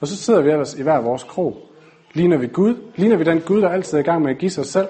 Og 0.00 0.08
så 0.08 0.16
sidder 0.16 0.40
vi 0.40 0.50
ellers 0.50 0.74
i 0.74 0.82
hver 0.82 1.00
vores 1.00 1.22
krog. 1.22 1.58
Ligner 2.12 2.36
vi 2.36 2.46
Gud? 2.46 2.74
Ligner 2.96 3.16
vi 3.16 3.24
den 3.24 3.40
Gud, 3.40 3.62
der 3.62 3.68
altid 3.68 3.98
er 3.98 4.02
i 4.02 4.04
gang 4.04 4.22
med 4.22 4.30
at 4.30 4.38
give 4.38 4.50
sig 4.50 4.66
selv? 4.66 4.88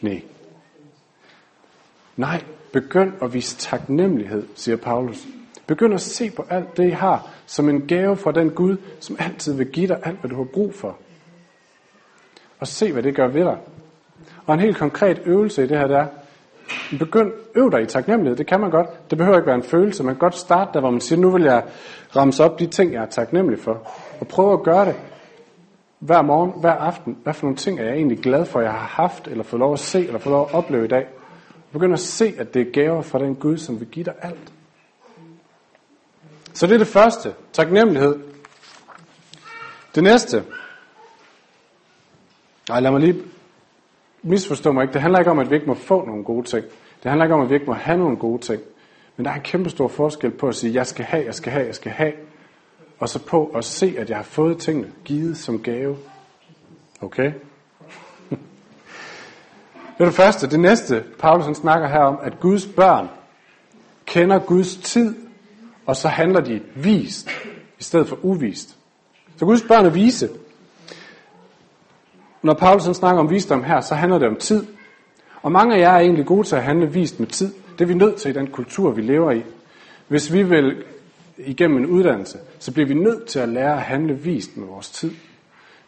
Nej. 0.00 0.22
Nej, 2.16 2.42
begynd 2.72 3.12
at 3.22 3.34
vise 3.34 3.56
taknemmelighed, 3.56 4.46
siger 4.54 4.76
Paulus. 4.76 5.26
Begynd 5.66 5.94
at 5.94 6.00
se 6.00 6.30
på 6.30 6.46
alt 6.50 6.76
det, 6.76 6.86
I 6.86 6.90
har, 6.90 7.30
som 7.46 7.68
en 7.68 7.86
gave 7.86 8.16
fra 8.16 8.32
den 8.32 8.50
Gud, 8.50 8.76
som 9.00 9.16
altid 9.18 9.54
vil 9.54 9.66
give 9.66 9.88
dig 9.88 9.98
alt, 10.04 10.20
hvad 10.20 10.30
du 10.30 10.36
har 10.36 10.44
brug 10.44 10.74
for. 10.74 10.96
Og 12.60 12.66
se, 12.66 12.92
hvad 12.92 13.02
det 13.02 13.14
gør 13.14 13.28
ved 13.28 13.44
dig. 13.44 13.56
Og 14.46 14.54
en 14.54 14.60
helt 14.60 14.76
konkret 14.76 15.20
øvelse 15.24 15.64
i 15.64 15.66
det 15.66 15.78
her, 15.78 15.86
der 15.86 15.98
er, 15.98 16.06
begynd, 16.98 17.32
øv 17.54 17.70
dig 17.70 17.82
i 17.82 17.86
taknemmelighed. 17.86 18.36
Det 18.36 18.46
kan 18.46 18.60
man 18.60 18.70
godt. 18.70 19.10
Det 19.10 19.18
behøver 19.18 19.36
ikke 19.36 19.46
være 19.46 19.56
en 19.56 19.62
følelse. 19.62 20.04
Man 20.04 20.14
kan 20.14 20.18
godt 20.18 20.36
starte 20.36 20.70
der, 20.74 20.80
hvor 20.80 20.90
man 20.90 21.00
siger, 21.00 21.20
nu 21.20 21.30
vil 21.30 21.42
jeg 21.42 21.62
ramse 22.16 22.44
op 22.44 22.58
de 22.58 22.66
ting, 22.66 22.92
jeg 22.92 23.02
er 23.02 23.06
taknemmelig 23.06 23.60
for. 23.60 23.88
Og 24.20 24.28
prøve 24.28 24.52
at 24.52 24.62
gøre 24.62 24.86
det 24.86 24.94
hver 25.98 26.22
morgen, 26.22 26.52
hver 26.60 26.72
aften. 26.72 27.16
Hvad 27.22 27.34
for 27.34 27.46
nogle 27.46 27.56
ting 27.56 27.80
er 27.80 27.84
jeg 27.84 27.94
egentlig 27.94 28.18
glad 28.18 28.44
for, 28.44 28.60
jeg 28.60 28.70
har 28.70 29.02
haft, 29.02 29.28
eller 29.28 29.44
fået 29.44 29.60
lov 29.60 29.72
at 29.72 29.78
se, 29.78 30.06
eller 30.06 30.18
fået 30.18 30.32
lov 30.32 30.48
at 30.48 30.54
opleve 30.54 30.84
i 30.84 30.88
dag. 30.88 31.06
Begynd 31.72 31.92
at 31.92 32.00
se, 32.00 32.34
at 32.38 32.54
det 32.54 32.62
er 32.68 32.72
gaver 32.72 33.02
fra 33.02 33.18
den 33.18 33.34
Gud, 33.34 33.56
som 33.58 33.80
vil 33.80 33.88
give 33.88 34.04
dig 34.04 34.14
alt. 34.22 34.52
Så 36.52 36.66
det 36.66 36.74
er 36.74 36.78
det 36.78 36.86
første. 36.86 37.34
Taknemmelighed. 37.52 38.18
Det 39.94 40.02
næste. 40.02 40.44
Nej, 42.68 42.80
lad 42.80 42.90
mig 42.90 43.00
lige 43.00 43.22
misforstå 44.22 44.72
mig 44.72 44.82
ikke. 44.82 44.92
Det 44.92 45.00
handler 45.00 45.18
ikke 45.18 45.30
om, 45.30 45.38
at 45.38 45.50
vi 45.50 45.54
ikke 45.54 45.66
må 45.66 45.74
få 45.74 46.06
nogle 46.06 46.24
gode 46.24 46.46
ting. 46.46 46.64
Det 47.02 47.10
handler 47.10 47.24
ikke 47.24 47.34
om, 47.34 47.40
at 47.40 47.48
vi 47.48 47.54
ikke 47.54 47.66
må 47.66 47.72
have 47.72 47.98
nogle 47.98 48.16
gode 48.16 48.42
ting. 48.42 48.62
Men 49.16 49.24
der 49.24 49.30
er 49.30 49.34
en 49.34 49.42
kæmpe 49.42 49.70
stor 49.70 49.88
forskel 49.88 50.30
på 50.30 50.48
at 50.48 50.54
sige, 50.54 50.74
jeg 50.74 50.86
skal 50.86 51.04
have, 51.04 51.24
jeg 51.24 51.34
skal 51.34 51.52
have, 51.52 51.66
jeg 51.66 51.74
skal 51.74 51.92
have. 51.92 52.12
Og 52.98 53.08
så 53.08 53.18
på 53.18 53.46
at 53.46 53.64
se, 53.64 53.94
at 53.98 54.08
jeg 54.08 54.16
har 54.16 54.24
fået 54.24 54.58
tingene 54.58 54.92
givet 55.04 55.36
som 55.36 55.62
gave. 55.62 55.96
Okay? 57.00 57.32
Det 59.98 60.00
er 60.00 60.04
det 60.04 60.14
første. 60.14 60.50
Det 60.50 60.60
næste, 60.60 61.04
Paulus 61.18 61.44
han 61.44 61.54
snakker 61.54 61.88
her 61.88 62.00
om, 62.00 62.18
at 62.22 62.40
Guds 62.40 62.66
børn 62.66 63.08
kender 64.06 64.38
Guds 64.38 64.76
tid, 64.76 65.16
og 65.86 65.96
så 65.96 66.08
handler 66.08 66.40
de 66.40 66.60
vist, 66.74 67.30
i 67.78 67.82
stedet 67.82 68.08
for 68.08 68.18
uvist. 68.22 68.76
Så 69.36 69.44
Guds 69.44 69.62
børn 69.62 69.86
er 69.86 69.90
vise. 69.90 70.28
Når 72.42 72.54
Paulus 72.54 72.96
snakker 72.96 73.20
om 73.20 73.30
visdom 73.30 73.62
her, 73.62 73.80
så 73.80 73.94
handler 73.94 74.18
det 74.18 74.28
om 74.28 74.36
tid. 74.36 74.66
Og 75.42 75.52
mange 75.52 75.74
af 75.74 75.80
jer 75.80 75.90
er 75.90 75.98
egentlig 75.98 76.26
gode 76.26 76.46
til 76.46 76.56
at 76.56 76.62
handle 76.62 76.92
vist 76.92 77.20
med 77.20 77.28
tid. 77.28 77.54
Det 77.72 77.80
er 77.80 77.88
vi 77.88 77.94
nødt 77.94 78.16
til 78.16 78.30
i 78.30 78.34
den 78.34 78.46
kultur, 78.46 78.90
vi 78.90 79.02
lever 79.02 79.30
i. 79.30 79.42
Hvis 80.08 80.32
vi 80.32 80.42
vil 80.42 80.84
igennem 81.38 81.76
en 81.76 81.86
uddannelse, 81.86 82.38
så 82.58 82.72
bliver 82.72 82.86
vi 82.86 82.94
nødt 82.94 83.26
til 83.26 83.38
at 83.38 83.48
lære 83.48 83.72
at 83.72 83.82
handle 83.82 84.14
vist 84.14 84.56
med 84.56 84.66
vores 84.66 84.90
tid. 84.90 85.10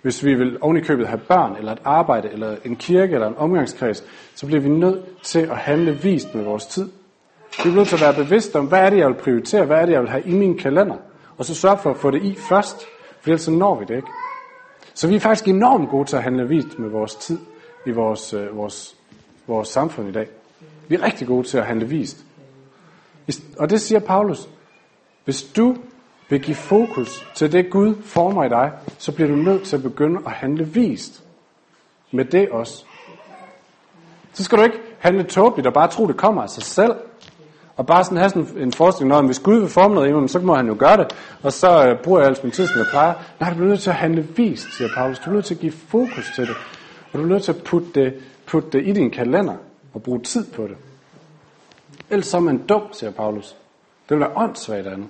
Hvis 0.03 0.25
vi 0.25 0.35
vil 0.35 0.59
ovenikøbet 0.61 1.09
have 1.09 1.21
børn, 1.29 1.57
eller 1.57 1.73
et 1.73 1.79
arbejde, 1.85 2.29
eller 2.33 2.57
en 2.65 2.77
kirke, 2.77 3.15
eller 3.15 3.29
en 3.29 3.37
omgangskreds, 3.37 4.05
så 4.35 4.47
bliver 4.47 4.61
vi 4.61 4.69
nødt 4.69 5.23
til 5.23 5.39
at 5.39 5.57
handle 5.57 5.93
vist 6.03 6.35
med 6.35 6.45
vores 6.45 6.67
tid. 6.67 6.85
Vi 6.85 7.63
bliver 7.63 7.75
nødt 7.75 7.89
til 7.89 7.97
at 7.97 8.03
være 8.03 8.25
bevidste 8.25 8.57
om, 8.59 8.67
hvad 8.67 8.79
er 8.79 8.91
det, 8.91 8.99
jeg 8.99 9.09
vil 9.09 9.15
prioritere, 9.15 9.65
hvad 9.65 9.77
er 9.77 9.87
det, 9.87 9.93
jeg 9.93 10.01
vil 10.01 10.11
have 10.11 10.23
i 10.27 10.35
min 10.35 10.59
kalender, 10.59 10.97
og 11.39 11.45
så 11.45 11.55
sørge 11.55 11.79
for 11.79 11.91
at 11.91 11.97
få 11.97 12.11
det 12.11 12.23
i 12.23 12.37
først, 12.49 12.81
for 13.21 13.31
ellers 13.31 13.43
så 13.43 13.51
når 13.51 13.79
vi 13.79 13.85
det 13.85 13.97
ikke. 13.97 14.09
Så 14.95 15.09
vi 15.09 15.17
er 15.17 15.21
faktisk 15.21 15.49
enormt 15.49 15.91
gode 15.91 16.09
til 16.09 16.17
at 16.17 16.23
handle 16.23 16.49
vist 16.49 16.79
med 16.79 16.89
vores 16.89 17.15
tid 17.15 17.39
i 17.87 17.91
vores, 17.91 18.35
øh, 18.35 18.57
vores, 18.57 18.97
vores 19.47 19.69
samfund 19.69 20.09
i 20.09 20.13
dag. 20.13 20.29
Vi 20.89 20.95
er 20.95 21.03
rigtig 21.03 21.27
gode 21.27 21.47
til 21.47 21.59
at 21.59 21.67
handle 21.67 21.89
vist. 21.89 22.25
Og 23.59 23.71
det 23.71 23.81
siger 23.81 23.99
Paulus. 23.99 24.49
Hvis 25.25 25.43
du 25.43 25.77
vil 26.29 26.43
give 26.43 26.57
fokus 26.57 27.27
til 27.35 27.53
det 27.53 27.71
Gud 27.71 28.03
former 28.03 28.45
i 28.45 28.49
dig, 28.49 28.73
så 28.99 29.13
bliver 29.13 29.29
du 29.29 29.37
nødt 29.37 29.63
til 29.63 29.77
at 29.77 29.83
begynde 29.83 30.21
at 30.27 30.33
handle 30.33 30.65
vist 30.65 31.23
med 32.11 32.25
det 32.25 32.49
også. 32.49 32.85
Så 34.33 34.45
skal 34.45 34.59
du 34.59 34.63
ikke 34.63 34.81
handle 34.99 35.23
tåbeligt 35.23 35.67
og 35.67 35.73
bare 35.73 35.89
tro, 35.89 36.07
det 36.07 36.17
kommer 36.17 36.43
af 36.43 36.51
sig 36.51 36.63
selv. 36.63 36.95
Og 37.81 37.87
bare 37.87 38.05
sådan 38.05 38.19
have 38.19 38.31
sådan 38.31 38.47
en 38.57 38.73
forestilling 38.73 39.15
om, 39.15 39.27
hvis 39.27 39.39
Gud 39.39 39.59
vil 39.61 39.69
forme 39.69 39.95
noget 39.95 40.09
i 40.09 40.13
mig, 40.13 40.31
så 40.31 40.39
må 40.39 40.55
han 40.55 40.67
jo 40.67 40.77
gøre 40.79 40.97
det. 40.97 41.17
Og 41.43 41.53
så 41.53 41.87
øh, 41.87 41.99
bruger 41.99 42.19
jeg 42.19 42.29
altså 42.29 42.43
min 42.43 42.53
tid, 42.53 42.67
som 42.67 42.79
jeg 42.79 42.87
plejer. 42.91 43.15
Nej, 43.41 43.51
du 43.51 43.57
bliver 43.57 43.69
nødt 43.69 43.81
til 43.81 43.91
at 43.91 43.97
handle 43.97 44.23
vist, 44.37 44.77
siger 44.77 44.89
Paulus. 44.95 45.19
Du 45.19 45.23
bliver 45.23 45.35
nødt 45.35 45.45
til 45.45 45.55
at 45.55 45.61
give 45.61 45.73
fokus 45.73 46.33
til 46.35 46.47
det. 46.47 46.57
Og 47.13 47.13
du 47.13 47.19
bliver 47.19 47.29
nødt 47.29 47.43
til 47.43 47.53
at 47.53 47.63
putte 47.65 47.89
det, 47.95 48.15
putte 48.47 48.69
det 48.73 48.89
i 48.89 48.93
din 48.93 49.11
kalender 49.11 49.55
og 49.95 50.03
bruge 50.03 50.21
tid 50.21 50.45
på 50.53 50.63
det. 50.63 50.77
Ellers 52.11 52.27
så 52.27 52.37
er 52.37 52.41
man 52.41 52.59
dum, 52.59 52.83
siger 52.93 53.11
Paulus. 53.11 53.57
Det 54.09 54.17
vil 54.17 54.21
være 54.21 54.37
åndssvagt 54.37 54.87
andet. 54.87 55.09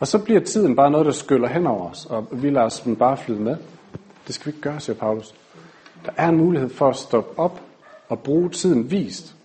Og 0.00 0.06
så 0.06 0.18
bliver 0.18 0.40
tiden 0.40 0.76
bare 0.76 0.90
noget, 0.90 1.06
der 1.06 1.12
skyller 1.12 1.48
hen 1.48 1.66
over 1.66 1.90
os, 1.90 2.06
og 2.10 2.26
vi 2.30 2.50
lader 2.50 2.66
os 2.66 2.84
bare 2.98 3.16
flyde 3.16 3.40
med. 3.40 3.56
Det 4.26 4.34
skal 4.34 4.46
vi 4.46 4.50
ikke 4.50 4.60
gøre, 4.60 4.80
siger 4.80 4.96
Paulus. 4.96 5.34
Der 6.04 6.12
er 6.16 6.28
en 6.28 6.36
mulighed 6.36 6.68
for 6.68 6.88
at 6.88 6.96
stoppe 6.96 7.38
op 7.38 7.60
og 8.08 8.18
bruge 8.18 8.50
tiden 8.50 8.90
vist. 8.90 9.35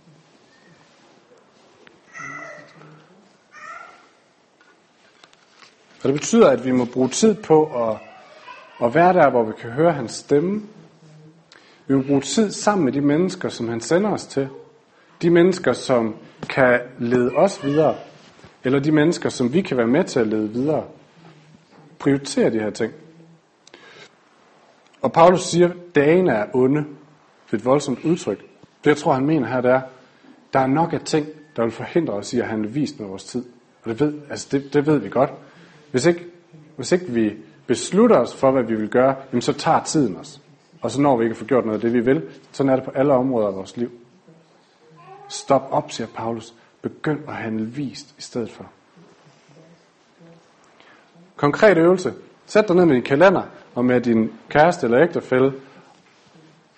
Og 6.03 6.09
det 6.09 6.13
betyder, 6.13 6.49
at 6.49 6.65
vi 6.65 6.71
må 6.71 6.85
bruge 6.85 7.09
tid 7.09 7.35
på 7.35 7.89
at, 7.89 7.97
at 8.83 8.95
være 8.95 9.13
der, 9.13 9.29
hvor 9.29 9.43
vi 9.43 9.51
kan 9.61 9.69
høre 9.69 9.93
hans 9.93 10.11
stemme. 10.11 10.61
Vi 11.87 11.95
må 11.95 12.01
bruge 12.01 12.21
tid 12.21 12.51
sammen 12.51 12.85
med 12.85 12.93
de 12.93 13.01
mennesker, 13.01 13.49
som 13.49 13.69
han 13.69 13.81
sender 13.81 14.11
os 14.11 14.25
til. 14.27 14.49
De 15.21 15.29
mennesker, 15.29 15.73
som 15.73 16.15
kan 16.49 16.79
lede 16.99 17.31
os 17.35 17.63
videre. 17.63 17.95
Eller 18.63 18.79
de 18.79 18.91
mennesker, 18.91 19.29
som 19.29 19.53
vi 19.53 19.61
kan 19.61 19.77
være 19.77 19.87
med 19.87 20.03
til 20.03 20.19
at 20.19 20.27
lede 20.27 20.49
videre. 20.49 20.83
Prioritere 21.99 22.49
de 22.49 22.59
her 22.59 22.69
ting. 22.69 22.93
Og 25.01 25.13
Paulus 25.13 25.41
siger, 25.41 25.69
at 25.69 25.75
dagen 25.95 26.27
er 26.27 26.45
onde. 26.53 26.79
Det 27.45 27.53
er 27.53 27.57
et 27.57 27.65
voldsomt 27.65 28.05
udtryk. 28.05 28.39
Det 28.83 28.89
jeg 28.89 28.97
tror, 28.97 29.13
han 29.13 29.25
mener 29.25 29.47
her, 29.47 29.61
det 29.61 29.71
er, 29.71 29.81
der 30.53 30.59
er 30.59 30.67
nok 30.67 30.93
af 30.93 31.01
ting, 31.01 31.27
der 31.55 31.63
vil 31.63 31.71
forhindre 31.71 32.13
os 32.13 32.33
i 32.33 32.39
at 32.39 32.47
handle 32.47 32.69
vist 32.69 32.99
med 32.99 33.07
vores 33.07 33.23
tid. 33.23 33.45
Og 33.83 33.89
det 33.89 33.99
ved, 33.99 34.13
altså 34.29 34.47
det, 34.51 34.73
det 34.73 34.85
ved 34.85 34.97
vi 34.97 35.09
godt. 35.09 35.29
Hvis 35.91 36.05
ikke, 36.05 36.25
hvis 36.75 36.91
ikke 36.91 37.05
vi 37.05 37.37
beslutter 37.67 38.17
os 38.17 38.35
for, 38.35 38.51
hvad 38.51 38.63
vi 38.63 38.75
vil 38.75 38.89
gøre, 38.89 39.15
jamen 39.31 39.41
så 39.41 39.53
tager 39.53 39.83
tiden 39.83 40.17
os. 40.17 40.41
Og 40.81 40.91
så 40.91 41.01
når 41.01 41.17
vi 41.17 41.23
ikke 41.23 41.33
at 41.33 41.37
få 41.37 41.45
gjort 41.45 41.65
noget 41.65 41.77
af 41.77 41.81
det, 41.81 41.93
vi 41.93 41.99
vil. 41.99 42.21
Sådan 42.51 42.69
er 42.69 42.75
det 42.75 42.85
på 42.85 42.91
alle 42.91 43.13
områder 43.13 43.47
af 43.47 43.55
vores 43.55 43.77
liv. 43.77 43.91
Stop 45.29 45.67
op, 45.71 45.91
siger 45.91 46.07
Paulus. 46.07 46.53
Begynd 46.81 47.19
at 47.27 47.33
handle 47.33 47.65
vist 47.65 48.15
i 48.17 48.21
stedet 48.21 48.51
for. 48.51 48.65
Konkret 51.35 51.77
øvelse. 51.77 52.13
Sæt 52.45 52.67
dig 52.67 52.75
ned 52.75 52.85
med 52.85 52.95
din 52.95 53.03
kalender 53.03 53.43
og 53.75 53.85
med 53.85 54.01
din 54.01 54.31
kæreste 54.49 54.85
eller 54.85 55.01
ægtefælle. 55.01 55.53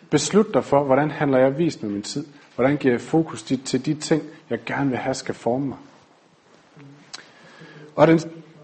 Beslut 0.10 0.54
dig 0.54 0.64
for, 0.64 0.84
hvordan 0.84 1.12
handler 1.12 1.38
jeg 1.38 1.58
vist 1.58 1.84
med 1.84 1.92
min 1.92 2.02
tid. 2.02 2.26
Hvordan 2.56 2.78
giver 2.78 2.94
jeg 2.94 3.02
fokus 3.02 3.44
til 3.44 3.86
de 3.86 3.94
ting, 3.94 4.24
jeg 4.50 4.60
gerne 4.66 4.90
vil 4.90 5.00
have, 5.00 5.14
skal 5.14 5.36
forme 5.36 5.66
mig. 5.66 5.78
Og 7.96 8.08
den 8.08 8.20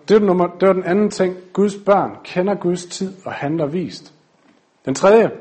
det 0.10 0.22
var, 0.22 0.28
nummer, 0.28 0.48
det 0.48 0.68
var 0.68 0.74
den 0.74 0.84
anden 0.84 1.10
ting. 1.10 1.36
Guds 1.54 1.76
børn 1.76 2.18
kender 2.24 2.56
Guds 2.56 2.86
tid 2.86 3.14
og 3.26 3.34
handler 3.34 3.66
vist. 3.66 4.14
Den 4.86 4.96
tredje. 4.96 5.32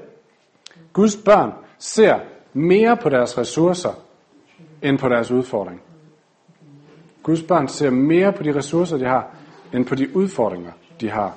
Guds 0.93 1.17
børn 1.17 1.53
ser 1.79 2.19
mere 2.53 2.97
på 2.97 3.09
deres 3.09 3.39
ressourcer, 3.39 3.93
end 4.83 4.99
på 4.99 5.09
deres 5.09 5.31
udfordring. 5.31 5.83
Guds 7.23 7.43
børn 7.43 7.69
ser 7.69 7.91
mere 7.91 8.33
på 8.33 8.43
de 8.43 8.55
ressourcer, 8.55 8.97
de 8.97 9.05
har, 9.05 9.31
end 9.75 9.87
på 9.87 9.95
de 9.95 10.17
udfordringer, 10.17 10.73
de 11.01 11.11
har. 11.11 11.37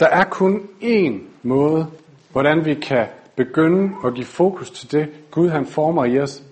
Der 0.00 0.06
er 0.06 0.24
kun 0.24 0.68
én 0.82 1.12
måde, 1.42 1.86
hvordan 2.32 2.64
vi 2.64 2.74
kan 2.74 3.06
begynde 3.36 3.94
at 4.04 4.14
give 4.14 4.26
fokus 4.26 4.70
til 4.70 4.92
det, 4.92 5.30
Gud 5.30 5.48
han 5.48 5.66
former 5.66 6.04
i 6.04 6.20
os, 6.20 6.42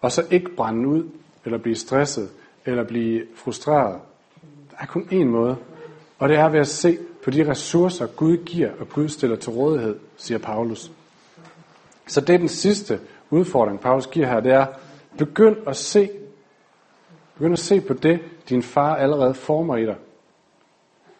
og 0.00 0.12
så 0.12 0.26
ikke 0.30 0.50
brænde 0.56 0.88
ud 0.88 1.04
eller 1.46 1.58
blive 1.58 1.76
stresset, 1.76 2.30
eller 2.64 2.84
blive 2.84 3.22
frustreret. 3.34 4.00
Der 4.70 4.76
er 4.78 4.86
kun 4.86 5.08
én 5.12 5.24
måde, 5.24 5.56
og 6.18 6.28
det 6.28 6.36
er 6.36 6.48
ved 6.48 6.60
at 6.60 6.68
se 6.68 6.98
på 7.24 7.30
de 7.30 7.50
ressourcer, 7.50 8.06
Gud 8.06 8.36
giver 8.36 8.70
og 8.80 8.88
Gud 8.88 9.08
stiller 9.08 9.36
til 9.36 9.52
rådighed, 9.52 9.96
siger 10.16 10.38
Paulus. 10.38 10.90
Så 12.06 12.20
det 12.20 12.34
er 12.34 12.38
den 12.38 12.48
sidste 12.48 13.00
udfordring, 13.30 13.80
Paulus 13.80 14.06
giver 14.06 14.26
her, 14.26 14.40
det 14.40 14.52
er, 14.52 14.66
begynd 15.18 15.56
at 15.66 15.76
se, 15.76 16.10
begynd 17.34 17.52
at 17.52 17.58
se 17.58 17.80
på 17.80 17.94
det, 17.94 18.20
din 18.48 18.62
far 18.62 18.96
allerede 18.96 19.34
former 19.34 19.76
i 19.76 19.86
dig. 19.86 19.96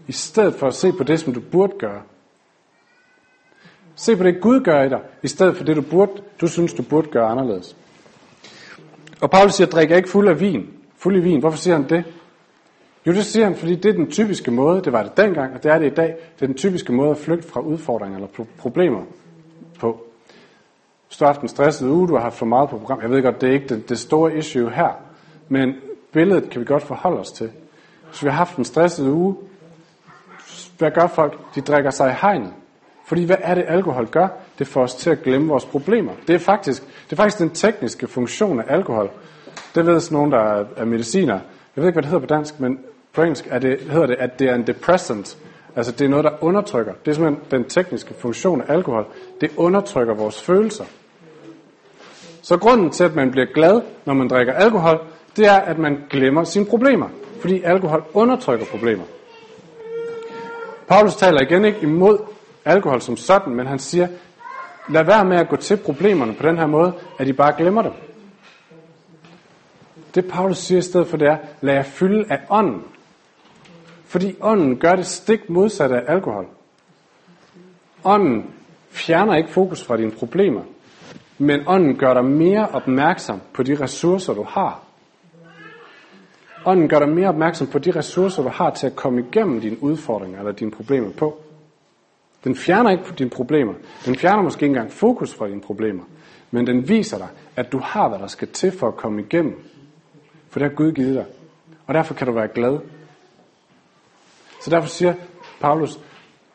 i 0.09 0.13
stedet 0.13 0.55
for 0.55 0.67
at 0.67 0.75
se 0.75 0.93
på 0.93 1.05
det, 1.05 1.21
som 1.21 1.35
du 1.35 1.41
burde 1.41 1.73
gøre. 1.79 2.03
Se 3.95 4.17
på 4.17 4.23
det, 4.23 4.41
Gud 4.41 4.61
gør 4.61 4.83
i 4.83 4.89
dig, 4.89 5.01
i 5.23 5.29
stedet 5.29 5.57
for 5.57 5.65
det, 5.65 5.77
du, 5.77 5.83
burde, 5.83 6.13
du 6.41 6.49
synes, 6.49 6.75
du 6.75 6.83
burde 6.83 7.09
gøre 7.09 7.29
anderledes. 7.29 7.77
Og 9.21 9.31
Paulus 9.31 9.55
siger, 9.55 9.69
drik 9.69 9.91
ikke 9.91 10.09
fuld 10.09 10.29
af 10.29 10.41
vin. 10.41 10.71
Fuld 10.99 11.17
af 11.17 11.25
vin. 11.25 11.41
Hvorfor 11.41 11.59
siger 11.59 11.77
han 11.77 11.89
det? 11.89 12.05
Jo, 13.07 13.13
det 13.13 13.25
siger 13.25 13.45
han, 13.45 13.57
fordi 13.57 13.75
det 13.75 13.89
er 13.89 13.93
den 13.93 14.11
typiske 14.11 14.51
måde, 14.51 14.83
det 14.83 14.93
var 14.93 15.03
det 15.03 15.17
dengang, 15.17 15.55
og 15.55 15.63
det 15.63 15.71
er 15.71 15.79
det 15.79 15.87
i 15.87 15.95
dag, 15.95 16.07
det 16.07 16.43
er 16.43 16.47
den 16.47 16.57
typiske 16.57 16.93
måde 16.93 17.11
at 17.11 17.19
flygte 17.19 17.49
fra 17.49 17.61
udfordringer 17.61 18.17
eller 18.17 18.47
problemer 18.59 19.03
på. 19.81 20.07
Hvis 21.09 21.17
du 21.17 21.25
har 21.25 21.33
haft 21.33 21.43
en 21.43 21.49
stresset 21.49 21.89
uge, 21.89 22.09
du 22.09 22.15
har 22.15 22.23
haft 22.23 22.35
for 22.35 22.47
meget 22.47 22.71
på 22.71 22.79
program, 22.79 23.03
jeg 23.03 23.11
ved 23.11 23.23
godt, 23.23 23.41
det 23.41 23.49
er 23.49 23.53
ikke 23.53 23.69
det, 23.69 23.89
det 23.89 23.99
store 23.99 24.37
issue 24.37 24.71
her, 24.71 24.89
men 25.49 25.75
billedet 26.13 26.51
kan 26.51 26.61
vi 26.61 26.67
godt 26.67 26.83
forholde 26.83 27.21
os 27.21 27.33
til. 27.33 27.51
Hvis 28.09 28.23
vi 28.23 28.29
har 28.29 28.37
haft 28.37 28.57
en 28.57 28.65
stresset 28.65 29.09
uge, 29.09 29.37
hvad 30.79 30.91
gør 30.91 31.07
folk? 31.07 31.55
De 31.55 31.61
drikker 31.61 31.91
sig 31.91 32.11
i 32.11 32.15
hegnet. 32.21 32.53
Fordi 33.07 33.25
hvad 33.25 33.37
er 33.41 33.55
det, 33.55 33.65
alkohol 33.69 34.07
gør? 34.07 34.29
Det 34.59 34.67
får 34.67 34.83
os 34.83 34.95
til 34.95 35.11
at 35.11 35.23
glemme 35.23 35.49
vores 35.49 35.65
problemer. 35.65 36.13
Det 36.27 36.35
er 36.35 36.39
faktisk, 36.39 36.83
det 37.05 37.13
er 37.13 37.17
faktisk 37.17 37.39
den 37.39 37.51
tekniske 37.51 38.07
funktion 38.07 38.61
af 38.61 38.65
alkohol. 38.69 39.11
Det 39.75 39.87
ved 39.87 40.01
sådan 40.01 40.17
nogen, 40.17 40.33
der 40.33 40.39
er, 40.39 40.65
er 40.77 40.85
mediciner. 40.85 41.35
Jeg 41.77 41.83
ved 41.83 41.87
ikke, 41.87 41.95
hvad 41.95 42.03
det 42.03 42.11
hedder 42.11 42.27
på 42.27 42.35
dansk, 42.35 42.61
men 42.61 42.79
på 43.13 43.23
engelsk 43.23 43.47
er 43.51 43.59
det, 43.59 43.81
hedder 43.81 44.07
det, 44.07 44.17
at 44.19 44.39
det 44.39 44.49
er 44.49 44.55
en 44.55 44.67
depressant. 44.67 45.39
Altså 45.77 45.93
det 45.93 46.05
er 46.05 46.09
noget, 46.09 46.25
der 46.25 46.31
undertrykker. 46.41 46.93
Det 47.05 47.11
er 47.11 47.15
simpelthen 47.15 47.45
den 47.51 47.65
tekniske 47.65 48.15
funktion 48.15 48.61
af 48.61 48.75
alkohol. 48.75 49.07
Det 49.41 49.51
undertrykker 49.57 50.15
vores 50.15 50.43
følelser. 50.43 50.85
Så 52.43 52.57
grunden 52.57 52.91
til, 52.91 53.05
at 53.05 53.15
man 53.15 53.31
bliver 53.31 53.47
glad, 53.55 53.81
når 54.05 54.15
man 54.15 54.29
drikker 54.29 54.53
alkohol, 54.53 54.99
det 55.37 55.47
er, 55.47 55.57
at 55.57 55.79
man 55.79 55.99
glemmer 56.11 56.45
sine 56.45 56.67
problemer. 56.67 57.09
Fordi 57.41 57.63
alkohol 57.63 58.05
undertrykker 58.15 58.67
problemer. 58.67 59.05
Paulus 60.89 61.17
taler 61.17 61.41
igen 61.41 61.65
ikke 61.65 61.79
imod 61.83 62.19
alkohol 62.65 63.01
som 63.01 63.17
sådan, 63.17 63.55
men 63.55 63.67
han 63.67 63.79
siger, 63.79 64.09
lad 64.89 65.05
være 65.05 65.25
med 65.25 65.37
at 65.37 65.49
gå 65.49 65.57
til 65.57 65.77
problemerne 65.77 66.35
på 66.35 66.47
den 66.47 66.59
her 66.59 66.67
måde, 66.67 66.93
at 67.19 67.29
I 67.29 67.33
bare 67.33 67.55
glemmer 67.57 67.83
dem. 67.83 67.93
Det 70.15 70.29
Paulus 70.29 70.59
siger 70.59 70.79
i 70.79 70.83
stedet 70.83 71.07
for 71.07 71.17
det 71.17 71.29
er, 71.29 71.37
lad 71.61 71.75
jer 71.75 71.83
fylde 71.83 72.25
af 72.31 72.41
ånden. 72.51 72.83
Fordi 74.05 74.37
ånden 74.41 74.77
gør 74.79 74.97
det 74.97 75.07
stik 75.07 75.51
modsatte 75.51 75.97
af 75.97 76.13
alkohol. 76.15 76.47
Ånden 78.05 78.51
fjerner 78.91 79.35
ikke 79.35 79.51
fokus 79.51 79.85
fra 79.85 79.97
dine 79.97 80.11
problemer, 80.11 80.63
men 81.39 81.61
ånden 81.67 81.97
gør 81.97 82.15
dig 82.15 82.25
mere 82.25 82.69
opmærksom 82.69 83.41
på 83.53 83.63
de 83.63 83.75
ressourcer, 83.81 84.35
du 84.35 84.43
har. 84.43 84.81
Ånden 86.67 86.89
gør 86.89 86.99
dig 86.99 87.09
mere 87.09 87.29
opmærksom 87.29 87.67
på 87.67 87.79
de 87.79 87.91
ressourcer, 87.91 88.43
du 88.43 88.49
har 88.49 88.71
til 88.71 88.87
at 88.87 88.97
komme 88.97 89.21
igennem 89.21 89.61
dine 89.61 89.83
udfordringer 89.83 90.39
eller 90.39 90.53
dine 90.53 90.71
problemer 90.71 91.11
på. 91.11 91.41
Den 92.47 92.57
fjerner 92.57 92.91
ikke 92.91 93.05
dine 93.19 93.31
problemer. 93.31 93.75
Den 94.05 94.17
fjerner 94.17 94.43
måske 94.43 94.63
ikke 94.63 94.73
engang 94.73 94.93
fokus 94.93 95.35
fra 95.35 95.49
dine 95.49 95.61
problemer. 95.61 96.05
Men 96.51 96.67
den 96.67 96.89
viser 96.89 97.19
dig, 97.19 97.29
at 97.57 97.73
du 97.73 97.79
har, 97.79 98.09
hvad 98.09 98.19
der 98.19 98.27
skal 98.27 98.49
til 98.49 98.73
for 98.73 98.89
at 98.89 98.97
komme 98.97 99.23
igennem. 99.23 99.65
For 100.49 100.59
det 100.59 100.69
har 100.69 100.77
Gud 100.77 100.93
givet 100.93 101.15
dig. 101.15 101.25
Og 101.87 101.95
derfor 101.95 102.15
kan 102.15 102.27
du 102.27 102.33
være 102.33 102.49
glad. 102.49 102.79
Så 104.61 104.71
derfor 104.71 104.89
siger 104.89 105.15
Paulus, 105.61 106.01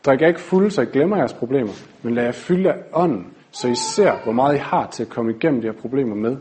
drik 0.06 0.22
ikke 0.22 0.40
fuld, 0.40 0.72
så 0.72 0.82
I 0.82 0.86
glemmer 0.86 1.18
jeres 1.18 1.34
problemer, 1.34 1.74
men 2.02 2.14
lad 2.14 2.24
jer 2.24 2.32
fylde 2.32 2.72
af 2.74 2.78
ånden, 2.94 3.28
så 3.52 3.68
I 3.68 3.76
ser, 3.76 4.24
hvor 4.24 4.34
meget 4.34 4.56
I 4.56 4.60
har 4.60 4.88
til 4.88 5.04
at 5.04 5.10
komme 5.10 5.32
igennem 5.32 5.62
de 5.62 5.68
her 5.68 5.82
problemer 5.82 6.16
med. 6.16 6.38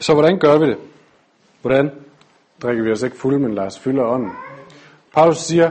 Så 0.00 0.14
hvordan 0.14 0.38
gør 0.38 0.58
vi 0.58 0.66
det? 0.66 0.78
Hvordan 1.62 1.90
drikker 2.62 2.84
vi 2.84 2.92
os 2.92 3.02
ikke 3.02 3.16
fuld, 3.16 3.38
men 3.38 3.54
lader 3.54 3.66
os 3.66 3.78
fylde 3.78 4.04
ånden? 4.04 4.30
Paulus 5.14 5.38
siger, 5.38 5.70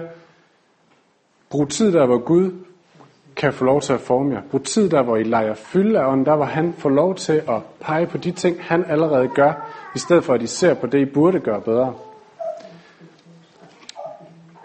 brug 1.50 1.70
tid 1.70 1.94
der, 1.94 2.06
hvor 2.06 2.18
Gud 2.18 2.52
kan 3.36 3.54
få 3.54 3.66
lov 3.66 3.82
til 3.82 3.94
at 3.94 4.00
forme 4.00 4.36
jer. 4.36 4.42
Brug 4.52 4.64
tid 4.64 4.90
der, 4.90 5.02
hvor 5.02 5.18
I 5.18 5.24
leger 5.24 5.54
fylde 5.54 6.00
af 6.00 6.12
ånden, 6.12 6.26
der 6.26 6.36
hvor 6.36 6.46
han 6.46 6.74
får 6.78 6.90
lov 6.90 7.16
til 7.16 7.34
at 7.34 7.62
pege 7.80 8.08
på 8.08 8.18
de 8.18 8.32
ting, 8.32 8.64
han 8.64 8.86
allerede 8.86 9.28
gør, 9.28 9.70
i 9.96 10.00
stedet 10.00 10.24
for 10.24 10.34
at 10.34 10.42
I 10.42 10.48
ser 10.48 10.74
på 10.74 10.88
det, 10.88 11.00
I 11.00 11.06
burde 11.06 11.40
gøre 11.40 11.62
bedre. 11.62 11.94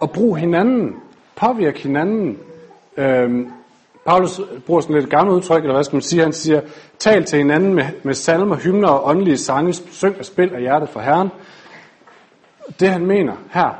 Og 0.00 0.10
brug 0.10 0.36
hinanden. 0.36 0.96
Påvirk 1.36 1.78
hinanden. 1.78 2.38
Øhm, 2.96 3.52
Paulus 4.06 4.40
bruger 4.66 4.80
sådan 4.80 4.96
lidt 4.96 5.10
gammelt 5.10 5.36
udtryk, 5.36 5.62
eller 5.62 5.74
hvad 5.74 5.84
skal 5.84 5.96
man 5.96 6.02
sige, 6.02 6.22
han 6.22 6.32
siger, 6.32 6.60
tal 6.98 7.24
til 7.24 7.38
hinanden 7.38 7.74
med, 7.74 7.84
med 8.02 8.14
salmer, 8.14 8.56
hymner 8.56 8.88
og 8.88 9.08
åndelige 9.08 9.38
sange, 9.38 9.72
syng 9.72 10.18
og 10.18 10.24
spil 10.24 10.54
af 10.54 10.60
hjertet 10.60 10.88
for 10.88 11.00
Herren. 11.00 11.28
Det 12.80 12.88
han 12.88 13.06
mener 13.06 13.32
her, 13.50 13.70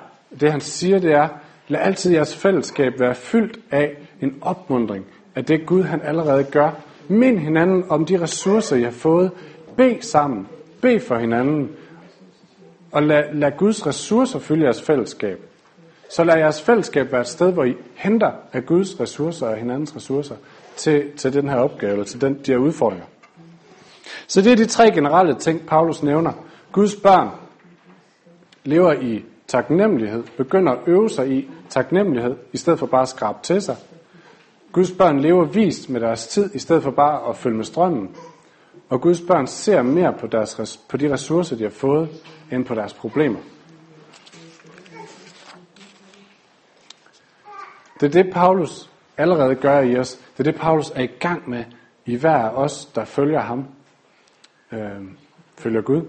det 0.40 0.50
han 0.50 0.60
siger, 0.60 0.98
det 0.98 1.12
er, 1.12 1.28
lad 1.68 1.80
altid 1.80 2.12
jeres 2.12 2.36
fællesskab 2.36 3.00
være 3.00 3.14
fyldt 3.14 3.58
af 3.70 3.96
en 4.20 4.38
opmundring 4.40 5.04
af 5.34 5.44
det 5.44 5.66
Gud 5.66 5.82
han 5.82 6.00
allerede 6.02 6.44
gør. 6.44 6.70
Mind 7.08 7.38
hinanden 7.38 7.84
om 7.88 8.06
de 8.06 8.20
ressourcer, 8.20 8.76
I 8.76 8.82
har 8.82 8.90
fået. 8.90 9.30
Be 9.76 9.98
sammen. 10.00 10.48
Be 10.80 11.00
for 11.00 11.16
hinanden. 11.16 11.70
Og 12.92 13.02
lad, 13.02 13.22
lad 13.32 13.52
Guds 13.58 13.86
ressourcer 13.86 14.38
fylde 14.38 14.64
jeres 14.64 14.82
fællesskab. 14.82 15.40
Så 16.10 16.24
lad 16.24 16.38
jeres 16.38 16.62
fællesskab 16.62 17.12
være 17.12 17.20
et 17.20 17.26
sted, 17.26 17.52
hvor 17.52 17.64
I 17.64 17.74
henter 17.94 18.32
af 18.52 18.66
Guds 18.66 19.00
ressourcer 19.00 19.46
og 19.46 19.56
hinandens 19.56 19.96
ressourcer 19.96 20.36
til, 20.76 21.12
til 21.16 21.32
den 21.32 21.48
her 21.48 21.56
opgave, 21.56 21.92
eller 21.92 22.04
til 22.04 22.20
den, 22.20 22.34
de 22.46 22.52
her 22.52 22.58
udfordringer. 22.58 23.06
Så 24.26 24.42
det 24.42 24.52
er 24.52 24.56
de 24.56 24.66
tre 24.66 24.90
generelle 24.90 25.34
ting, 25.34 25.66
Paulus 25.66 26.02
nævner. 26.02 26.32
Guds 26.72 26.96
børn 26.96 27.28
lever 28.64 28.92
i 28.92 29.24
taknemmelighed, 29.46 30.22
begynder 30.36 30.72
at 30.72 30.78
øve 30.86 31.10
sig 31.10 31.30
i 31.30 31.50
taknemmelighed, 31.68 32.36
i 32.52 32.56
stedet 32.56 32.78
for 32.78 32.86
bare 32.86 33.02
at 33.02 33.08
skrabe 33.08 33.38
til 33.42 33.62
sig. 33.62 33.76
Guds 34.72 34.90
børn 34.90 35.20
lever 35.20 35.44
vist 35.44 35.90
med 35.90 36.00
deres 36.00 36.26
tid, 36.26 36.54
i 36.54 36.58
stedet 36.58 36.82
for 36.82 36.90
bare 36.90 37.28
at 37.28 37.36
følge 37.36 37.56
med 37.56 37.64
strømmen. 37.64 38.16
Og 38.88 39.00
Guds 39.00 39.20
børn 39.20 39.46
ser 39.46 39.82
mere 39.82 40.12
på, 40.20 40.26
deres, 40.26 40.80
på 40.88 40.96
de 40.96 41.12
ressourcer, 41.12 41.56
de 41.56 41.62
har 41.62 41.70
fået, 41.70 42.08
end 42.52 42.64
på 42.64 42.74
deres 42.74 42.92
problemer. 42.92 43.38
Det 48.00 48.06
er 48.06 48.22
det, 48.22 48.32
Paulus 48.32 48.90
allerede 49.16 49.54
gør 49.54 49.80
i 49.80 49.98
os. 49.98 50.14
Det 50.14 50.46
er 50.46 50.52
det, 50.52 50.60
Paulus 50.60 50.92
er 50.94 51.02
i 51.02 51.10
gang 51.20 51.50
med 51.50 51.64
i 52.06 52.16
hver 52.16 52.36
af 52.36 52.50
os, 52.50 52.86
der 52.94 53.04
følger 53.04 53.40
ham. 53.40 53.66
Øh, 54.72 54.78
følger 55.58 55.80
Gud. 55.80 56.02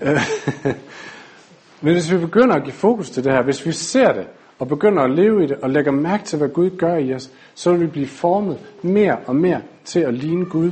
Øh, 0.00 0.20
men 1.82 1.92
hvis 1.92 2.12
vi 2.12 2.18
begynder 2.18 2.54
at 2.54 2.62
give 2.62 2.72
fokus 2.72 3.10
til 3.10 3.24
det 3.24 3.32
her, 3.32 3.42
hvis 3.42 3.66
vi 3.66 3.72
ser 3.72 4.12
det, 4.12 4.26
og 4.58 4.68
begynder 4.68 5.02
at 5.02 5.10
leve 5.10 5.44
i 5.44 5.46
det, 5.46 5.56
og 5.56 5.70
lægger 5.70 5.92
mærke 5.92 6.24
til, 6.24 6.38
hvad 6.38 6.48
Gud 6.48 6.70
gør 6.70 6.96
i 6.96 7.14
os, 7.14 7.30
så 7.54 7.72
vil 7.72 7.80
vi 7.80 7.86
blive 7.86 8.06
formet 8.06 8.58
mere 8.82 9.16
og 9.26 9.36
mere 9.36 9.60
til 9.84 10.00
at 10.00 10.14
ligne 10.14 10.44
Gud. 10.44 10.70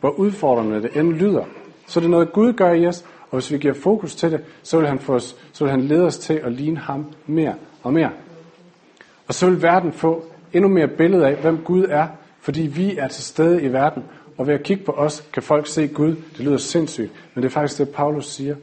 Hvor 0.00 0.10
udfordrende 0.10 0.82
det 0.82 0.96
end 0.96 1.12
lyder. 1.12 1.44
Så 1.86 2.00
det 2.00 2.06
er 2.06 2.10
noget, 2.10 2.32
Gud 2.32 2.52
gør 2.52 2.72
i 2.72 2.86
os, 2.86 3.04
og 3.30 3.38
hvis 3.38 3.52
vi 3.52 3.58
giver 3.58 3.74
fokus 3.74 4.14
til 4.14 4.32
det, 4.32 4.40
så 4.62 4.78
vil 4.78 4.88
han, 4.88 4.98
få 4.98 5.14
os, 5.14 5.36
så 5.52 5.64
vil 5.64 5.70
han 5.70 5.82
lede 5.82 6.06
os 6.06 6.18
til 6.18 6.34
at 6.34 6.52
ligne 6.52 6.78
ham 6.78 7.12
mere 7.26 7.54
og 7.82 7.92
mere. 7.92 8.10
Og 9.26 9.34
så 9.34 9.50
vil 9.50 9.62
verden 9.62 9.92
få 9.92 10.24
endnu 10.52 10.68
mere 10.68 10.88
billede 10.88 11.26
af, 11.26 11.36
hvem 11.36 11.64
Gud 11.64 11.84
er, 11.84 12.08
fordi 12.40 12.62
vi 12.62 12.96
er 12.96 13.08
til 13.08 13.24
stede 13.24 13.62
i 13.62 13.72
verden. 13.72 14.04
Og 14.38 14.46
ved 14.46 14.54
at 14.54 14.62
kigge 14.62 14.84
på 14.84 14.92
os, 14.92 15.24
kan 15.32 15.42
folk 15.42 15.66
se 15.66 15.88
Gud. 15.88 16.16
Det 16.16 16.40
lyder 16.40 16.56
sindssygt, 16.56 17.12
men 17.34 17.42
det 17.42 17.48
er 17.48 17.52
faktisk 17.52 17.78
det, 17.78 17.88
Paulus 17.88 18.26
siger. 18.26 18.56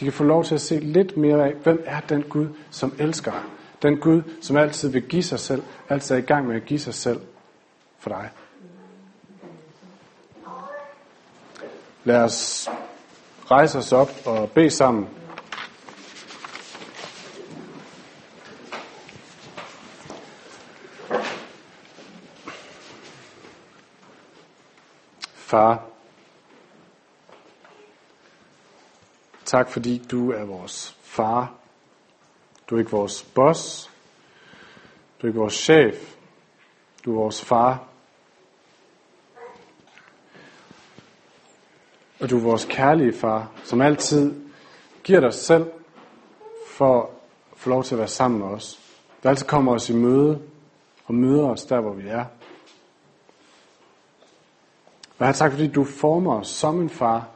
De 0.00 0.04
kan 0.04 0.12
få 0.12 0.24
lov 0.24 0.44
til 0.44 0.54
at 0.54 0.60
se 0.60 0.78
lidt 0.78 1.16
mere 1.16 1.46
af, 1.46 1.54
hvem 1.62 1.82
er 1.86 2.00
den 2.00 2.22
Gud, 2.22 2.46
som 2.70 2.94
elsker 2.98 3.30
dig. 3.30 3.40
Den 3.82 3.96
Gud, 3.96 4.22
som 4.40 4.56
altid 4.56 4.88
vil 4.88 5.02
give 5.02 5.22
sig 5.22 5.40
selv, 5.40 5.62
altid 5.88 6.14
er 6.14 6.18
i 6.18 6.22
gang 6.22 6.46
med 6.46 6.56
at 6.56 6.64
give 6.64 6.80
sig 6.80 6.94
selv 6.94 7.20
for 7.98 8.10
dig. 8.10 8.30
Lad 12.04 12.22
os 12.22 12.68
rejse 13.50 13.78
os 13.78 13.92
op 13.92 14.10
og 14.26 14.50
bede 14.50 14.70
sammen. 14.70 15.08
Far, 25.52 25.82
tak 29.44 29.70
fordi 29.70 30.02
du 30.10 30.30
er 30.30 30.44
vores 30.44 30.96
far. 31.02 31.54
Du 32.70 32.74
er 32.74 32.78
ikke 32.78 32.90
vores 32.90 33.22
boss. 33.22 33.90
Du 35.18 35.26
er 35.26 35.28
ikke 35.28 35.40
vores 35.40 35.54
chef. 35.54 36.16
Du 37.04 37.10
er 37.10 37.20
vores 37.20 37.44
far. 37.44 37.84
Og 42.20 42.30
du 42.30 42.36
er 42.36 42.42
vores 42.42 42.64
kærlige 42.64 43.12
far, 43.12 43.50
som 43.64 43.80
altid 43.80 44.34
giver 45.04 45.20
dig 45.20 45.34
selv 45.34 45.70
for 46.66 47.02
at 47.52 47.58
få 47.58 47.70
lov 47.70 47.84
til 47.84 47.94
at 47.94 47.98
være 47.98 48.08
sammen 48.08 48.40
med 48.40 48.48
os. 48.48 48.80
Du 49.22 49.28
altid 49.28 49.46
kommer 49.46 49.72
os 49.72 49.90
i 49.90 49.94
møde 49.94 50.42
og 51.06 51.14
møder 51.14 51.48
os 51.48 51.64
der, 51.64 51.80
hvor 51.80 51.92
vi 51.92 52.08
er. 52.08 52.24
Og 55.22 55.28
her 55.28 55.32
tak, 55.32 55.52
fordi 55.52 55.66
du 55.66 55.84
former 55.84 56.34
os 56.34 56.48
som 56.48 56.80
en 56.80 56.90
far. 56.90 57.28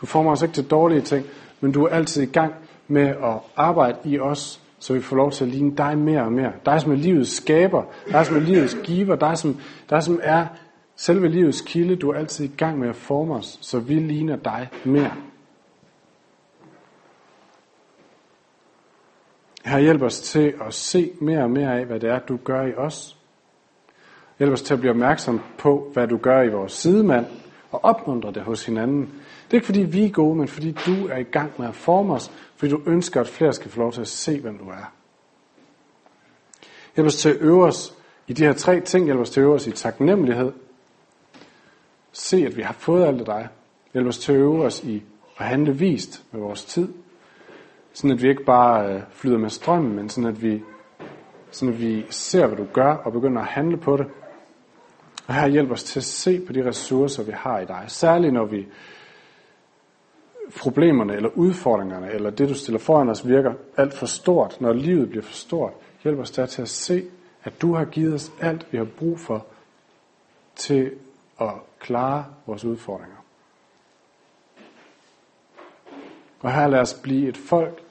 Du 0.00 0.06
former 0.06 0.32
os 0.32 0.42
ikke 0.42 0.54
til 0.54 0.70
dårlige 0.70 1.00
ting, 1.00 1.26
men 1.60 1.72
du 1.72 1.84
er 1.84 1.88
altid 1.88 2.22
i 2.22 2.26
gang 2.26 2.54
med 2.88 3.06
at 3.06 3.38
arbejde 3.56 3.98
i 4.04 4.18
os, 4.18 4.60
så 4.78 4.94
vi 4.94 5.00
får 5.00 5.16
lov 5.16 5.32
til 5.32 5.44
at 5.44 5.50
ligne 5.50 5.76
dig 5.76 5.98
mere 5.98 6.22
og 6.22 6.32
mere. 6.32 6.52
Dig, 6.66 6.80
som 6.80 6.92
er 6.92 6.96
livets 6.96 7.36
skaber, 7.36 7.82
dig, 8.12 8.26
som 8.26 8.36
er 8.36 8.40
livets 8.40 8.76
giver, 8.84 9.16
dig, 9.16 9.38
som, 9.38 9.60
dig, 9.90 10.02
som 10.02 10.20
er 10.22 10.46
selve 10.96 11.28
livets 11.28 11.60
kilde. 11.60 11.96
Du 11.96 12.10
er 12.10 12.18
altid 12.18 12.44
i 12.44 12.56
gang 12.56 12.78
med 12.78 12.88
at 12.88 12.96
forme 12.96 13.34
os, 13.34 13.58
så 13.60 13.78
vi 13.78 13.94
ligner 13.94 14.36
dig 14.36 14.68
mere. 14.84 15.12
Her 19.64 19.78
hjælp 19.78 20.02
os 20.02 20.20
til 20.20 20.54
at 20.66 20.74
se 20.74 21.10
mere 21.20 21.42
og 21.42 21.50
mere 21.50 21.78
af, 21.78 21.84
hvad 21.84 22.00
det 22.00 22.10
er, 22.10 22.18
du 22.18 22.36
gør 22.36 22.62
i 22.66 22.74
os. 22.74 23.16
Hjælp 24.38 24.52
os 24.52 24.62
til 24.62 24.74
at 24.74 24.80
blive 24.80 24.90
opmærksom 24.90 25.40
på, 25.58 25.90
hvad 25.92 26.08
du 26.08 26.16
gør 26.16 26.42
i 26.42 26.48
vores 26.48 26.72
sidemand, 26.72 27.26
og 27.70 27.84
opmuntre 27.84 28.32
det 28.32 28.42
hos 28.42 28.66
hinanden. 28.66 29.00
Det 29.00 29.50
er 29.50 29.54
ikke 29.54 29.66
fordi 29.66 29.80
vi 29.80 30.04
er 30.04 30.10
gode, 30.10 30.36
men 30.36 30.48
fordi 30.48 30.76
du 30.86 31.06
er 31.06 31.16
i 31.16 31.22
gang 31.22 31.52
med 31.58 31.68
at 31.68 31.74
forme 31.74 32.14
os, 32.14 32.32
fordi 32.56 32.72
du 32.72 32.80
ønsker, 32.86 33.20
at 33.20 33.28
flere 33.28 33.52
skal 33.52 33.70
få 33.70 33.80
lov 33.80 33.92
til 33.92 34.00
at 34.00 34.08
se, 34.08 34.40
hvem 34.40 34.58
du 34.58 34.64
er. 34.64 34.92
Hjælp 36.96 37.06
os 37.06 37.16
til 37.16 37.28
at 37.28 37.36
øve 37.40 37.64
os 37.64 37.94
i 38.26 38.32
de 38.32 38.44
her 38.44 38.52
tre 38.52 38.80
ting. 38.80 39.04
Hjælp 39.04 39.20
os 39.20 39.30
til 39.30 39.40
at 39.40 39.44
øve 39.44 39.54
os 39.54 39.66
i 39.66 39.70
taknemmelighed. 39.70 40.52
Se, 42.12 42.46
at 42.46 42.56
vi 42.56 42.62
har 42.62 42.72
fået 42.72 43.04
alt 43.04 43.20
af 43.20 43.24
dig. 43.24 43.48
Hjælp 43.92 44.08
os 44.08 44.18
til 44.18 44.32
at 44.32 44.38
øve 44.38 44.64
os 44.64 44.84
i 44.84 45.02
at 45.38 45.46
handle 45.46 45.78
vist 45.78 46.24
med 46.32 46.40
vores 46.40 46.64
tid. 46.64 46.88
Sådan 47.92 48.10
at 48.10 48.22
vi 48.22 48.28
ikke 48.28 48.44
bare 48.44 48.94
øh, 48.94 49.00
flyder 49.10 49.38
med 49.38 49.50
strømmen, 49.50 49.96
men 49.96 50.08
sådan 50.08 50.30
at 50.30 50.42
vi, 50.42 50.62
sådan 51.50 51.74
at 51.74 51.80
vi 51.80 52.04
ser, 52.10 52.46
hvad 52.46 52.56
du 52.56 52.66
gør, 52.72 52.92
og 52.92 53.12
begynder 53.12 53.42
at 53.42 53.48
handle 53.48 53.76
på 53.76 53.96
det. 53.96 54.06
Og 55.26 55.34
her 55.34 55.46
hjælp 55.46 55.70
os 55.70 55.84
til 55.84 56.00
at 56.00 56.04
se 56.04 56.40
på 56.46 56.52
de 56.52 56.68
ressourcer, 56.68 57.22
vi 57.22 57.32
har 57.32 57.60
i 57.60 57.64
dig. 57.64 57.84
Særligt 57.88 58.32
når 58.32 58.44
vi 58.44 58.66
problemerne 60.58 61.14
eller 61.14 61.28
udfordringerne, 61.34 62.12
eller 62.12 62.30
det 62.30 62.48
du 62.48 62.54
stiller 62.54 62.78
foran 62.78 63.08
os, 63.08 63.28
virker 63.28 63.52
alt 63.76 63.94
for 63.94 64.06
stort, 64.06 64.60
når 64.60 64.72
livet 64.72 65.10
bliver 65.10 65.22
for 65.22 65.32
stort. 65.32 65.72
Hjælp 66.02 66.18
os 66.18 66.30
der 66.30 66.46
til 66.46 66.62
at 66.62 66.68
se, 66.68 67.04
at 67.44 67.62
du 67.62 67.74
har 67.74 67.84
givet 67.84 68.14
os 68.14 68.32
alt, 68.40 68.66
vi 68.70 68.78
har 68.78 68.86
brug 68.98 69.20
for 69.20 69.46
til 70.56 70.92
at 71.40 71.52
klare 71.80 72.24
vores 72.46 72.64
udfordringer. 72.64 73.16
Og 76.40 76.52
her 76.52 76.66
lad 76.66 76.80
os 76.80 76.94
blive 76.94 77.28
et 77.28 77.36
folk, 77.36 77.82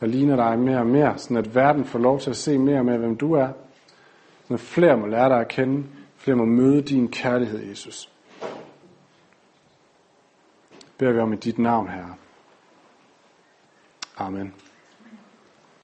der 0.00 0.06
ligner 0.06 0.36
dig 0.36 0.58
mere 0.58 0.78
og 0.78 0.86
mere, 0.86 1.18
sådan 1.18 1.36
at 1.36 1.54
verden 1.54 1.84
får 1.84 1.98
lov 1.98 2.20
til 2.20 2.30
at 2.30 2.36
se 2.36 2.58
mere 2.58 2.78
og 2.78 2.84
mere, 2.84 2.98
hvem 2.98 3.16
du 3.16 3.32
er. 3.32 3.48
Så 4.48 4.56
flere 4.56 4.96
må 4.96 5.06
lære 5.06 5.28
dig 5.28 5.40
at 5.40 5.48
kende, 5.48 5.84
flere 6.22 6.36
må 6.36 6.44
møde 6.44 6.82
din 6.82 7.08
kærlighed, 7.08 7.68
Jesus. 7.68 8.10
Beder 10.98 11.12
vi 11.12 11.18
om 11.18 11.32
i 11.32 11.36
dit 11.36 11.58
navn, 11.58 11.88
Herre. 11.88 12.14
Amen. 14.16 14.54